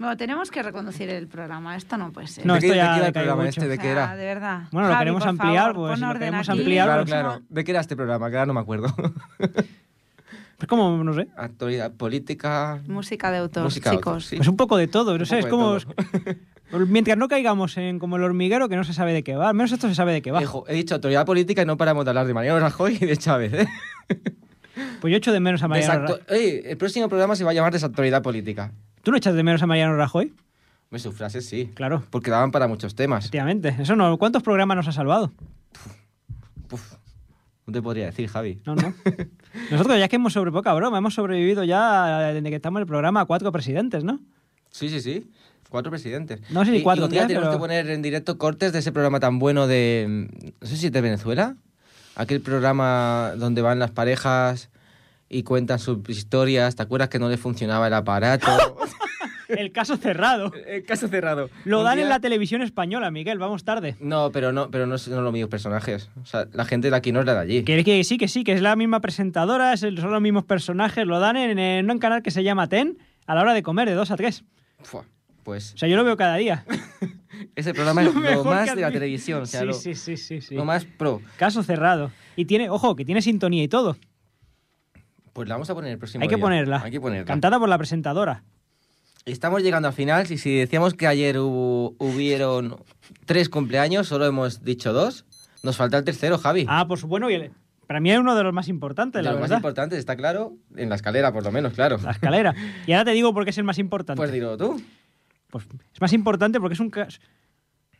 Bueno, 0.00 0.16
tenemos 0.16 0.50
que 0.50 0.62
reconducir 0.62 1.08
el 1.10 1.28
programa. 1.28 1.76
Esto 1.76 1.96
no 1.98 2.10
puede 2.10 2.26
ser. 2.26 2.44
No, 2.46 2.54
¿De 2.54 2.60
qué, 2.60 2.66
esto 2.68 2.74
de 2.74 2.78
ya 2.78 2.92
qué 2.94 2.98
era 2.98 3.06
el 3.08 3.12
programa 3.12 3.42
mucho. 3.44 3.60
este? 3.60 3.68
¿De 3.68 3.74
O 3.74 3.76
qué 3.76 3.82
sea, 3.82 3.92
era? 3.92 4.16
de 4.16 4.24
verdad. 4.24 4.60
Bueno, 4.72 4.88
lo 4.88 4.94
Javi, 4.94 5.02
queremos 5.04 5.22
por 5.22 5.28
ampliar, 5.28 5.72
favor, 5.74 5.88
pues, 5.90 6.00
lo 6.00 6.06
orden 6.08 6.18
queremos 6.20 6.48
aquí. 6.48 6.58
ampliar, 6.58 6.86
Claro, 6.86 7.02
pues- 7.02 7.10
claro. 7.12 7.40
¿De 7.50 7.64
qué 7.64 7.70
era 7.70 7.80
este 7.82 7.96
programa? 7.96 8.30
Que 8.30 8.36
ahora 8.36 8.46
no 8.46 8.54
me 8.54 8.60
acuerdo. 8.60 8.88
Es 10.60 10.66
como, 10.66 11.02
no 11.02 11.14
sé, 11.14 11.26
Actualidad 11.38 11.90
política. 11.92 12.82
Música 12.86 13.30
de 13.30 13.38
autor, 13.38 13.62
Música 13.64 13.90
de 13.90 13.96
chicos. 13.96 14.06
autor, 14.12 14.22
sí. 14.22 14.36
pues 14.36 14.46
un 14.48 14.58
poco 14.58 14.76
de 14.76 14.88
todo, 14.88 15.16
no 15.16 15.24
sé, 15.24 15.38
es 15.38 15.46
como... 15.46 15.76
de. 15.78 16.36
Mientras 16.86 17.16
no 17.16 17.28
caigamos 17.28 17.78
en 17.78 17.98
como 17.98 18.16
el 18.16 18.24
hormiguero 18.24 18.68
que 18.68 18.76
no 18.76 18.84
se 18.84 18.92
sabe 18.92 19.14
de 19.14 19.22
qué 19.24 19.36
va, 19.36 19.48
al 19.48 19.54
menos 19.54 19.72
esto 19.72 19.88
se 19.88 19.94
sabe 19.94 20.12
de 20.12 20.20
qué 20.20 20.30
va. 20.32 20.42
Ejo, 20.42 20.64
he 20.68 20.74
dicho 20.74 20.94
actualidad 20.94 21.24
política 21.24 21.62
y 21.62 21.64
no 21.64 21.78
paramos 21.78 22.04
de 22.04 22.10
hablar 22.10 22.26
de 22.26 22.34
Mariano 22.34 22.60
Rajoy 22.60 22.98
y 23.00 23.06
de 23.06 23.16
Chávez, 23.16 23.54
¿eh? 23.54 23.68
Pues 25.00 25.10
yo 25.10 25.16
echo 25.16 25.32
de 25.32 25.40
menos 25.40 25.62
a 25.62 25.68
Mariano 25.68 26.06
Rajoy. 26.08 26.20
El 26.62 26.76
próximo 26.76 27.08
programa 27.08 27.36
se 27.36 27.44
va 27.44 27.52
a 27.52 27.54
llamar 27.54 27.72
Desactualidad 27.72 28.22
política. 28.22 28.70
¿Tú 29.02 29.10
no 29.10 29.16
echas 29.16 29.34
de 29.34 29.42
menos 29.42 29.62
a 29.62 29.66
Mariano 29.66 29.96
Rajoy? 29.96 30.32
Me 30.90 30.98
sus 30.98 31.14
frases 31.14 31.46
sí. 31.48 31.70
Claro, 31.74 32.02
Porque 32.10 32.30
daban 32.30 32.50
para 32.50 32.66
muchos 32.68 32.94
temas. 32.94 33.24
efectivamente. 33.24 33.76
Eso 33.78 33.94
no, 33.96 34.16
¿cuántos 34.18 34.42
programas 34.42 34.76
nos 34.76 34.88
ha 34.88 34.92
salvado? 34.92 35.30
Puf, 36.68 36.94
no 37.66 37.72
te 37.72 37.80
podría 37.82 38.06
decir, 38.06 38.28
Javi. 38.28 38.60
No, 38.66 38.74
no. 38.74 38.92
Nosotros 39.70 39.98
ya 39.98 40.08
que 40.08 40.16
hemos 40.16 40.32
sobre 40.32 40.50
poca 40.52 40.72
broma, 40.74 40.98
hemos 40.98 41.14
sobrevivido 41.14 41.64
ya 41.64 42.32
desde 42.32 42.48
que 42.50 42.56
estamos 42.56 42.78
en 42.78 42.82
el 42.82 42.86
programa 42.88 43.20
a 43.20 43.24
cuatro 43.24 43.50
presidentes, 43.52 44.04
¿no? 44.04 44.20
Sí, 44.70 44.88
sí, 44.88 45.00
sí. 45.00 45.30
Cuatro 45.68 45.90
presidentes. 45.90 46.40
No 46.50 46.64
sé 46.64 46.72
si 46.72 46.82
cuatro 46.82 47.04
y 47.04 47.06
un 47.06 47.10
día 47.12 47.26
tenemos 47.28 47.46
pero- 47.48 47.58
que 47.58 47.60
poner 47.60 47.88
en 47.90 48.02
directo 48.02 48.38
cortes 48.38 48.72
de 48.72 48.80
ese 48.80 48.90
programa 48.90 49.20
tan 49.20 49.38
bueno 49.38 49.68
de... 49.68 50.28
No 50.60 50.66
sé 50.66 50.76
si 50.76 50.86
es 50.86 50.92
de 50.92 51.00
Venezuela. 51.00 51.54
Aquel 52.16 52.40
programa 52.40 53.32
donde 53.36 53.62
van 53.62 53.78
las 53.78 53.92
parejas 53.92 54.68
y 55.30 55.42
cuentan 55.44 55.78
sus 55.78 56.06
historias. 56.08 56.76
¿Te 56.76 56.82
acuerdas 56.82 57.08
que 57.08 57.18
no 57.18 57.28
les 57.30 57.40
funcionaba 57.40 57.86
el 57.86 57.94
aparato? 57.94 58.76
El 59.48 59.72
caso 59.72 59.96
cerrado. 59.96 60.52
el 60.68 60.84
caso 60.84 61.08
cerrado. 61.08 61.50
Lo 61.64 61.80
Un 61.80 61.84
dan 61.84 61.96
día- 61.96 62.04
en 62.04 62.08
la 62.08 62.20
televisión 62.20 62.62
española, 62.62 63.10
Miguel, 63.10 63.36
vamos 63.38 63.64
tarde. 63.64 63.96
No, 63.98 64.30
pero 64.30 64.52
no, 64.52 64.70
pero 64.70 64.86
no 64.86 64.96
son 64.96 65.24
los 65.24 65.32
mismos 65.32 65.50
personajes. 65.50 66.08
O 66.22 66.24
sea, 66.26 66.46
la 66.52 66.64
gente 66.64 66.88
de 66.88 66.94
aquí 66.96 67.10
no 67.10 67.18
es 67.18 67.26
la 67.26 67.34
de 67.34 67.40
allí. 67.40 67.62
Que, 67.64 67.82
que 67.82 68.04
sí, 68.04 68.16
que 68.16 68.28
sí, 68.28 68.44
que 68.44 68.52
es 68.52 68.62
la 68.62 68.76
misma 68.76 69.00
presentadora, 69.00 69.76
son 69.76 69.96
los 69.96 70.20
mismos 70.22 70.44
personajes, 70.44 71.04
lo 71.04 71.18
dan 71.18 71.36
en, 71.36 71.58
en 71.58 71.90
un 71.90 71.98
canal 71.98 72.22
que 72.22 72.30
se 72.30 72.44
llama 72.44 72.68
TEN 72.68 72.96
a 73.26 73.34
la 73.34 73.40
hora 73.40 73.52
de 73.52 73.64
comer, 73.64 73.88
de 73.88 73.94
2 73.96 74.08
a 74.12 74.16
3. 74.16 74.44
Fua, 74.84 75.04
Pues 75.42 75.74
O 75.74 75.78
sea, 75.78 75.88
yo 75.88 75.96
lo 75.96 76.04
veo 76.04 76.16
cada 76.16 76.36
día. 76.36 76.64
ese 77.56 77.74
programa 77.74 78.02
es 78.04 78.14
lo 78.14 78.44
más 78.44 78.72
de 78.76 78.82
la 78.82 78.92
televisión. 78.92 79.42
O 79.42 79.46
sea, 79.46 79.60
sí, 79.62 79.66
lo, 79.66 79.72
sí, 79.72 79.96
sí, 79.96 80.16
sí, 80.16 80.40
sí. 80.42 80.54
lo 80.54 80.64
más 80.64 80.84
pro. 80.84 81.22
Caso 81.38 81.64
cerrado. 81.64 82.12
Y 82.36 82.44
tiene, 82.44 82.70
ojo, 82.70 82.94
que 82.94 83.04
tiene 83.04 83.20
sintonía 83.20 83.64
y 83.64 83.68
todo. 83.68 83.96
Pues 85.40 85.48
la 85.48 85.54
vamos 85.54 85.70
a 85.70 85.74
poner 85.74 85.92
el 85.92 85.96
próximo 85.98 86.20
Hay 86.20 86.28
que 86.28 86.36
día. 86.36 86.42
ponerla. 86.44 86.82
Hay 86.84 86.90
que 86.90 87.00
ponerla. 87.00 87.24
Cantada 87.24 87.58
por 87.58 87.66
la 87.66 87.78
presentadora. 87.78 88.42
Estamos 89.24 89.62
llegando 89.62 89.88
al 89.88 89.94
final. 89.94 90.30
Y 90.30 90.36
si 90.36 90.54
decíamos 90.54 90.92
que 90.92 91.06
ayer 91.06 91.38
hubo, 91.38 91.94
hubieron 91.98 92.76
tres 93.24 93.48
cumpleaños, 93.48 94.06
solo 94.06 94.26
hemos 94.26 94.62
dicho 94.64 94.92
dos. 94.92 95.24
Nos 95.62 95.78
falta 95.78 95.96
el 95.96 96.04
tercero, 96.04 96.36
Javi. 96.36 96.66
Ah, 96.68 96.84
pues 96.86 97.04
bueno, 97.04 97.30
y 97.30 97.34
el- 97.36 97.52
para 97.86 98.00
mí 98.00 98.12
es 98.12 98.18
uno 98.18 98.34
de 98.36 98.42
los 98.42 98.52
más 98.52 98.68
importantes, 98.68 99.20
de 99.20 99.22
la 99.22 99.30
los 99.30 99.40
más 99.40 99.48
verdad. 99.48 99.56
importantes, 99.60 99.98
está 99.98 100.14
claro. 100.14 100.52
En 100.76 100.90
la 100.90 100.96
escalera, 100.96 101.32
por 101.32 101.42
lo 101.42 101.50
menos, 101.52 101.72
claro. 101.72 101.96
La 102.04 102.10
escalera. 102.10 102.54
Y 102.86 102.92
ahora 102.92 103.06
te 103.06 103.12
digo 103.12 103.32
por 103.32 103.44
qué 103.44 103.50
es 103.50 103.56
el 103.56 103.64
más 103.64 103.78
importante. 103.78 104.18
Pues 104.18 104.30
dilo 104.32 104.58
tú. 104.58 104.78
Pues 105.48 105.64
es 105.94 106.00
más 106.02 106.12
importante 106.12 106.60
porque 106.60 106.74
es 106.74 106.80
un 106.80 106.90
caso. 106.90 107.18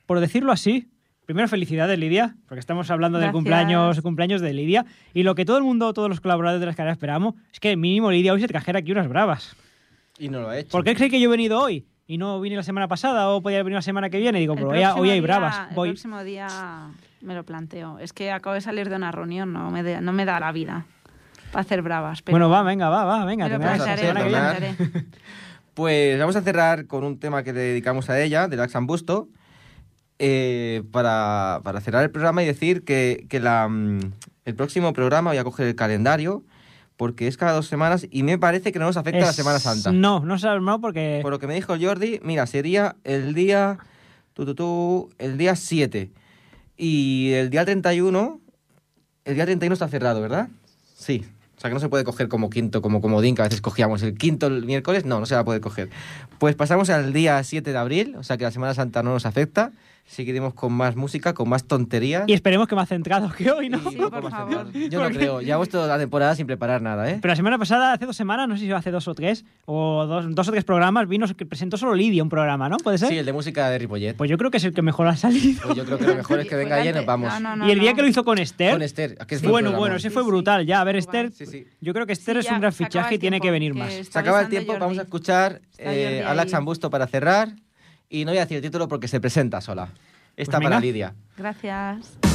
Por 0.04 0.20
decirlo 0.20 0.52
así, 0.52 0.90
primero 1.34 1.48
felicidades, 1.48 1.98
Lidia, 1.98 2.34
porque 2.46 2.60
estamos 2.60 2.90
hablando 2.90 3.18
del 3.18 3.30
cumpleaños, 3.32 4.00
cumpleaños 4.00 4.40
de 4.40 4.52
Lidia. 4.52 4.84
Y 5.14 5.22
lo 5.22 5.34
que 5.34 5.44
todo 5.44 5.58
el 5.58 5.62
mundo, 5.64 5.92
todos 5.92 6.08
los 6.08 6.20
colaboradores 6.20 6.60
de 6.60 6.66
la 6.66 6.70
escalera 6.72 6.92
esperamos, 6.92 7.34
es 7.52 7.60
que 7.60 7.76
mínimo 7.76 8.10
Lidia 8.10 8.32
hoy 8.32 8.40
se 8.40 8.48
trajera 8.48 8.80
aquí 8.80 8.92
unas 8.92 9.08
bravas. 9.08 9.56
Y 10.18 10.28
no 10.28 10.40
lo 10.40 10.48
ha 10.50 10.58
hecho. 10.58 10.70
¿Por 10.70 10.84
qué 10.84 10.94
creéis 10.94 11.12
que 11.12 11.20
yo 11.20 11.28
he 11.28 11.30
venido 11.30 11.60
hoy? 11.60 11.86
Y 12.06 12.18
no 12.18 12.40
vine 12.40 12.56
la 12.56 12.62
semana 12.64 12.88
pasada 12.88 13.28
o 13.30 13.40
podía 13.40 13.58
venir 13.62 13.76
la 13.76 13.82
semana 13.82 14.10
que 14.10 14.18
viene. 14.18 14.40
Digo, 14.40 14.54
El 14.54 14.58
pero 14.58 14.70
hoy, 14.70 15.10
hay 15.10 15.20
día- 15.20 15.22
bravas. 15.22 15.68
El 15.70 15.74
Voy. 15.76 15.88
próximo 15.90 16.22
día 16.24 16.48
me 17.20 17.34
lo 17.34 17.44
planteo. 17.44 17.98
Es 18.00 18.12
que 18.12 18.32
acabo 18.32 18.54
de 18.54 18.60
salir 18.60 18.90
de 18.90 18.96
una 18.96 19.12
reunión, 19.12 19.52
no 19.52 19.70
me, 19.70 19.82
de- 19.84 20.00
no 20.00 20.12
me 20.12 20.24
da 20.24 20.40
la 20.40 20.50
vida. 20.52 20.84
para 21.52 21.62
hacer 21.62 21.82
bravas. 21.82 22.22
Pero 22.22 22.34
Bueno, 22.34 22.48
va, 22.48 22.62
venga, 22.62 22.88
va, 22.88 23.04
va, 23.04 23.24
venga. 23.24 23.46
me 23.46 23.50
lo 23.50 23.58
tendrás- 23.60 23.82
plantearé. 23.82 24.74
Pues 25.74 26.18
vamos 26.18 26.36
a 26.36 26.42
cerrar 26.42 26.86
con 26.86 27.04
un 27.04 27.18
tema 27.18 27.42
que 27.42 27.52
le 27.52 27.60
dedicamos 27.60 28.10
a 28.10 28.20
ella, 28.20 28.48
de 28.48 28.56
Lax 28.56 28.72
Busto, 28.82 29.28
eh, 30.22 30.82
para, 30.92 31.62
para 31.64 31.80
cerrar 31.80 32.04
el 32.04 32.10
programa 32.10 32.42
y 32.42 32.46
decir 32.46 32.84
que, 32.84 33.24
que 33.30 33.40
la, 33.40 33.66
mm, 33.68 34.00
el 34.44 34.54
próximo 34.54 34.92
programa 34.92 35.30
voy 35.30 35.38
a 35.38 35.44
coger 35.44 35.66
el 35.66 35.74
calendario, 35.74 36.44
porque 36.98 37.26
es 37.26 37.38
cada 37.38 37.52
dos 37.52 37.66
semanas 37.66 38.06
y 38.10 38.22
me 38.22 38.36
parece 38.36 38.70
que 38.70 38.78
no 38.78 38.84
nos 38.84 38.98
afecta 38.98 39.20
la 39.20 39.32
Semana 39.32 39.58
Santa. 39.58 39.92
No, 39.92 40.20
no 40.20 40.38
sabes, 40.38 40.62
no, 40.62 40.78
porque... 40.78 41.20
Por 41.22 41.30
lo 41.30 41.38
que 41.38 41.46
me 41.46 41.54
dijo 41.54 41.74
Jordi, 41.80 42.20
mira, 42.22 42.46
sería 42.46 42.96
el 43.02 43.32
día, 43.32 43.78
tú, 44.34 44.44
tú, 44.44 44.54
tú, 44.54 45.10
el 45.16 45.38
día 45.38 45.56
7. 45.56 46.10
Y 46.76 47.32
el 47.32 47.48
día 47.48 47.64
31, 47.64 48.40
el 49.24 49.34
día 49.34 49.44
31 49.46 49.72
está 49.72 49.88
cerrado, 49.88 50.20
¿verdad? 50.20 50.48
Sí. 50.94 51.24
O 51.60 51.62
sea 51.62 51.68
que 51.68 51.74
no 51.74 51.80
se 51.80 51.90
puede 51.90 52.04
coger 52.04 52.28
como 52.28 52.48
quinto, 52.48 52.80
como 52.80 53.02
comodín, 53.02 53.34
que 53.34 53.42
a 53.42 53.44
veces 53.44 53.60
cogíamos 53.60 54.02
el 54.02 54.16
quinto 54.16 54.46
el 54.46 54.64
miércoles, 54.64 55.04
no, 55.04 55.20
no 55.20 55.26
se 55.26 55.34
va 55.34 55.42
a 55.42 55.44
poder 55.44 55.60
coger. 55.60 55.90
Pues 56.38 56.54
pasamos 56.54 56.88
al 56.88 57.12
día 57.12 57.44
7 57.44 57.70
de 57.70 57.76
abril, 57.76 58.16
o 58.16 58.22
sea 58.22 58.38
que 58.38 58.44
la 58.44 58.50
Semana 58.50 58.72
Santa 58.72 59.02
no 59.02 59.12
nos 59.12 59.26
afecta. 59.26 59.70
Seguiremos 60.06 60.54
con 60.54 60.72
más 60.72 60.96
música, 60.96 61.34
con 61.34 61.48
más 61.48 61.64
tonterías. 61.64 62.24
Y 62.26 62.32
esperemos 62.32 62.66
que 62.66 62.74
más 62.74 62.88
centrado 62.88 63.30
que 63.30 63.48
hoy, 63.48 63.68
¿no? 63.68 63.78
Sí, 63.90 63.96
por 63.96 64.28
favor. 64.28 64.72
Yo 64.72 65.00
no 65.00 65.08
creo, 65.10 65.40
llevamos 65.40 65.68
toda 65.68 65.86
la 65.86 65.98
temporada 65.98 66.34
sin 66.34 66.48
preparar 66.48 66.82
nada, 66.82 67.08
¿eh? 67.08 67.18
Pero 67.22 67.30
la 67.30 67.36
semana 67.36 67.58
pasada, 67.58 67.92
hace 67.92 68.06
dos 68.06 68.16
semanas, 68.16 68.48
no 68.48 68.56
sé 68.56 68.64
si 68.64 68.72
hace 68.72 68.90
dos 68.90 69.06
o 69.06 69.14
tres, 69.14 69.44
o 69.66 70.06
dos, 70.06 70.34
dos 70.34 70.48
o 70.48 70.50
tres 70.50 70.64
programas, 70.64 71.06
vino 71.06 71.28
que 71.36 71.46
presentó 71.46 71.76
solo 71.76 71.94
Lidia 71.94 72.24
un 72.24 72.28
programa, 72.28 72.68
¿no? 72.68 72.78
¿Puede 72.78 72.98
ser? 72.98 73.08
Sí, 73.08 73.18
el 73.18 73.26
de 73.26 73.32
música 73.32 73.70
de 73.70 73.78
Ripollet. 73.78 74.16
Pues 74.16 74.28
yo 74.28 74.36
creo 74.36 74.50
que 74.50 74.56
es 74.56 74.64
el 74.64 74.74
que 74.74 74.82
mejor 74.82 75.06
ha 75.06 75.16
salido. 75.16 75.62
Pues 75.62 75.76
yo 75.76 75.84
creo 75.84 75.98
que 75.98 76.06
lo 76.06 76.16
mejor 76.16 76.40
es 76.40 76.48
que 76.48 76.56
venga 76.56 76.80
ella 76.80 76.90
y 76.90 76.94
nos 76.94 77.06
vamos. 77.06 77.32
No, 77.34 77.38
no, 77.38 77.56
no, 77.56 77.68
y 77.68 77.70
el 77.70 77.78
día 77.78 77.90
no. 77.90 77.96
que 77.96 78.02
lo 78.02 78.08
hizo 78.08 78.24
con 78.24 78.38
Esther. 78.38 78.72
Con 78.72 78.82
Esther. 78.82 79.16
que 79.28 79.36
es 79.36 79.42
buen 79.42 79.52
bueno, 79.52 79.66
programa. 79.66 79.78
bueno, 79.78 79.96
ese 79.96 80.10
fue 80.10 80.24
brutal. 80.24 80.66
Ya, 80.66 80.80
a 80.80 80.84
ver, 80.84 80.96
Esther. 80.96 81.30
Sí. 81.50 81.66
Yo 81.80 81.92
creo 81.92 82.06
que 82.06 82.12
Esther 82.12 82.36
Sí, 82.36 82.40
es 82.40 82.46
ya, 82.46 82.54
un 82.54 82.60
gran 82.60 82.72
fichaje 82.72 83.14
y 83.14 83.18
tiene 83.18 83.40
que 83.40 83.50
venir 83.50 83.72
que 83.72 83.78
más. 83.78 83.92
está 83.92 84.12
Se 84.12 84.18
acaba 84.20 84.40
el 84.42 84.48
tiempo, 84.48 84.76
vamos 84.78 84.98
a 84.98 85.02
escuchar 85.02 85.60
Está 85.72 85.92
eh, 85.94 86.22
a 86.24 86.30
ahí. 86.30 86.50
Ambusto 86.54 86.90
para 86.90 87.06
cerrar. 87.06 87.48
Y 88.08 88.24
no 88.24 88.30
voy 88.32 88.38
a 88.38 88.42
decir 88.42 88.56
el 88.56 88.62
título 88.62 88.88
porque 88.88 89.08
se 89.08 89.20
presenta 89.20 89.60
sola. 89.60 89.88
Esta 90.36 90.58
Pues 90.58 90.64
para 90.64 90.76
venga. 90.76 90.80
Lidia. 90.80 91.14
Gracias. 91.36 92.29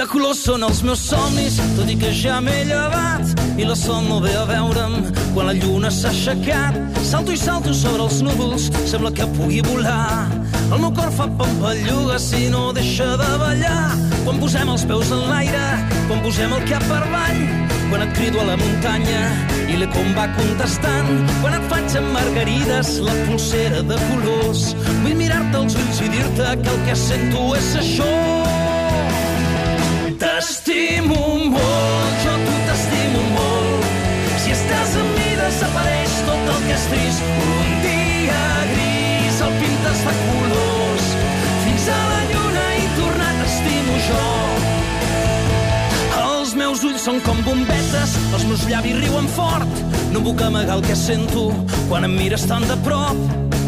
De 0.00 0.06
color 0.08 0.32
són 0.32 0.62
els 0.64 0.78
meus 0.80 1.00
somnis, 1.10 1.58
tot 1.76 1.88
i 1.92 1.94
que 2.00 2.08
ja 2.16 2.38
m'he 2.40 2.62
llevat 2.64 3.34
i 3.60 3.66
la 3.68 3.74
son 3.76 4.06
no 4.08 4.16
ve 4.24 4.30
a 4.32 4.46
veure'm 4.48 4.94
quan 5.34 5.50
la 5.50 5.52
lluna 5.52 5.90
s'ha 5.92 6.08
aixecat. 6.08 6.78
Salto 7.04 7.34
i 7.34 7.36
salto 7.36 7.74
sobre 7.76 8.06
els 8.06 8.22
núvols, 8.24 8.70
sembla 8.88 9.10
que 9.12 9.26
pugui 9.34 9.58
volar. 9.66 10.24
El 10.72 10.80
meu 10.80 10.94
cor 10.96 11.12
fa 11.18 11.26
pampalluga 11.36 12.16
si 12.16 12.48
no 12.48 12.70
deixa 12.72 13.10
de 13.20 13.28
ballar. 13.42 13.90
Quan 14.24 14.40
posem 14.40 14.72
els 14.72 14.86
peus 14.88 15.12
en 15.12 15.20
l'aire, 15.28 15.66
quan 16.08 16.24
posem 16.24 16.56
el 16.56 16.64
cap 16.70 16.88
per 16.88 17.02
avall, 17.02 17.44
quan 17.90 18.06
et 18.06 18.16
crido 18.16 18.40
a 18.40 18.46
la 18.54 18.56
muntanya 18.62 19.20
i 19.66 19.76
l'eco 19.82 20.00
em 20.00 20.16
va 20.16 20.30
contestant, 20.38 21.12
quan 21.42 21.58
et 21.58 21.68
faig 21.74 21.98
amb 22.00 22.16
margarides 22.16 22.96
la 23.04 23.18
pulsera 23.26 23.84
de 23.92 24.00
colors. 24.08 24.70
Vull 25.02 25.20
mirar-te 25.20 25.60
als 25.60 25.76
ulls 25.76 26.02
i 26.08 26.10
dir-te 26.16 26.56
que 26.64 26.74
el 26.78 26.82
que 26.88 26.98
sento 27.04 27.50
és 27.60 27.74
això. 27.84 28.59
T'estimo 30.20 31.16
molt, 31.48 32.16
jo 32.20 32.34
tu 32.44 32.56
t'estimo 32.66 33.22
molt. 33.38 33.86
Si 34.42 34.52
estàs 34.52 34.92
amb 35.00 35.14
mi 35.16 35.30
desapareix 35.38 36.18
tot 36.26 36.52
el 36.56 36.60
que 36.66 36.76
és 36.76 36.84
trist. 36.92 37.24
Un 37.46 37.72
dia 37.86 38.42
gris 38.74 39.40
el 39.48 39.56
pintes 39.64 40.04
de 40.04 40.14
colors. 40.20 40.39
Són 47.00 47.20
com 47.24 47.38
bombetes, 47.46 48.12
els 48.34 48.42
meus 48.44 48.66
llavis 48.68 48.98
riuen 49.00 49.28
fort. 49.32 49.78
No 50.12 50.20
puc 50.20 50.42
amagar 50.44 50.76
el 50.76 50.82
que 50.84 50.96
sento 50.98 51.46
quan 51.88 52.04
em 52.04 52.12
mires 52.12 52.44
tan 52.50 52.66
de 52.68 52.76
prop. 52.84 53.16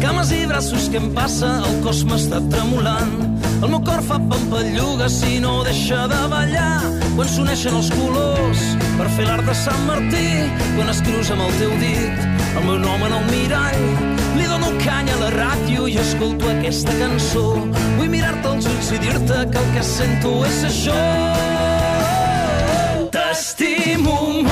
Cames 0.03 0.29
i 0.35 0.43
braços, 0.45 0.85
què 0.91 0.99
em 1.01 1.07
passa? 1.15 1.49
El 1.65 1.79
cos 1.85 2.03
m'està 2.05 2.43
tremolant. 2.51 3.15
El 3.63 3.71
meu 3.71 3.81
cor 3.87 4.03
fa 4.05 4.19
pampalluga 4.29 5.07
si 5.09 5.39
no 5.41 5.63
deixa 5.65 6.03
de 6.11 6.21
ballar. 6.29 6.83
Quan 7.15 7.31
s'uneixen 7.31 7.79
els 7.79 7.89
colors 7.95 8.61
per 8.99 9.09
fer 9.17 9.25
l'art 9.29 9.49
de 9.49 9.57
Sant 9.63 9.81
Martí. 9.89 10.27
Quan 10.75 10.93
escrius 10.93 11.33
amb 11.33 11.47
el 11.47 11.57
teu 11.63 11.73
dit 11.81 12.23
el 12.53 12.69
meu 12.69 12.77
nom 12.85 13.09
en 13.09 13.17
el 13.17 13.27
mirall. 13.31 13.83
Li 14.37 14.45
dono 14.51 14.69
canya 14.85 15.17
a 15.17 15.23
la 15.25 15.33
ràdio 15.39 15.89
i 15.89 15.97
escolto 16.05 16.53
aquesta 16.53 16.93
cançó. 17.01 17.49
Vull 17.97 18.13
mirar-te 18.13 18.53
als 18.53 18.69
ulls 18.69 18.93
i 18.93 19.03
dir-te 19.07 19.45
que 19.49 19.63
el 19.65 19.77
que 19.77 19.91
sento 19.95 20.41
és 20.51 20.65
això. 20.69 21.62
testimonio 23.43 24.47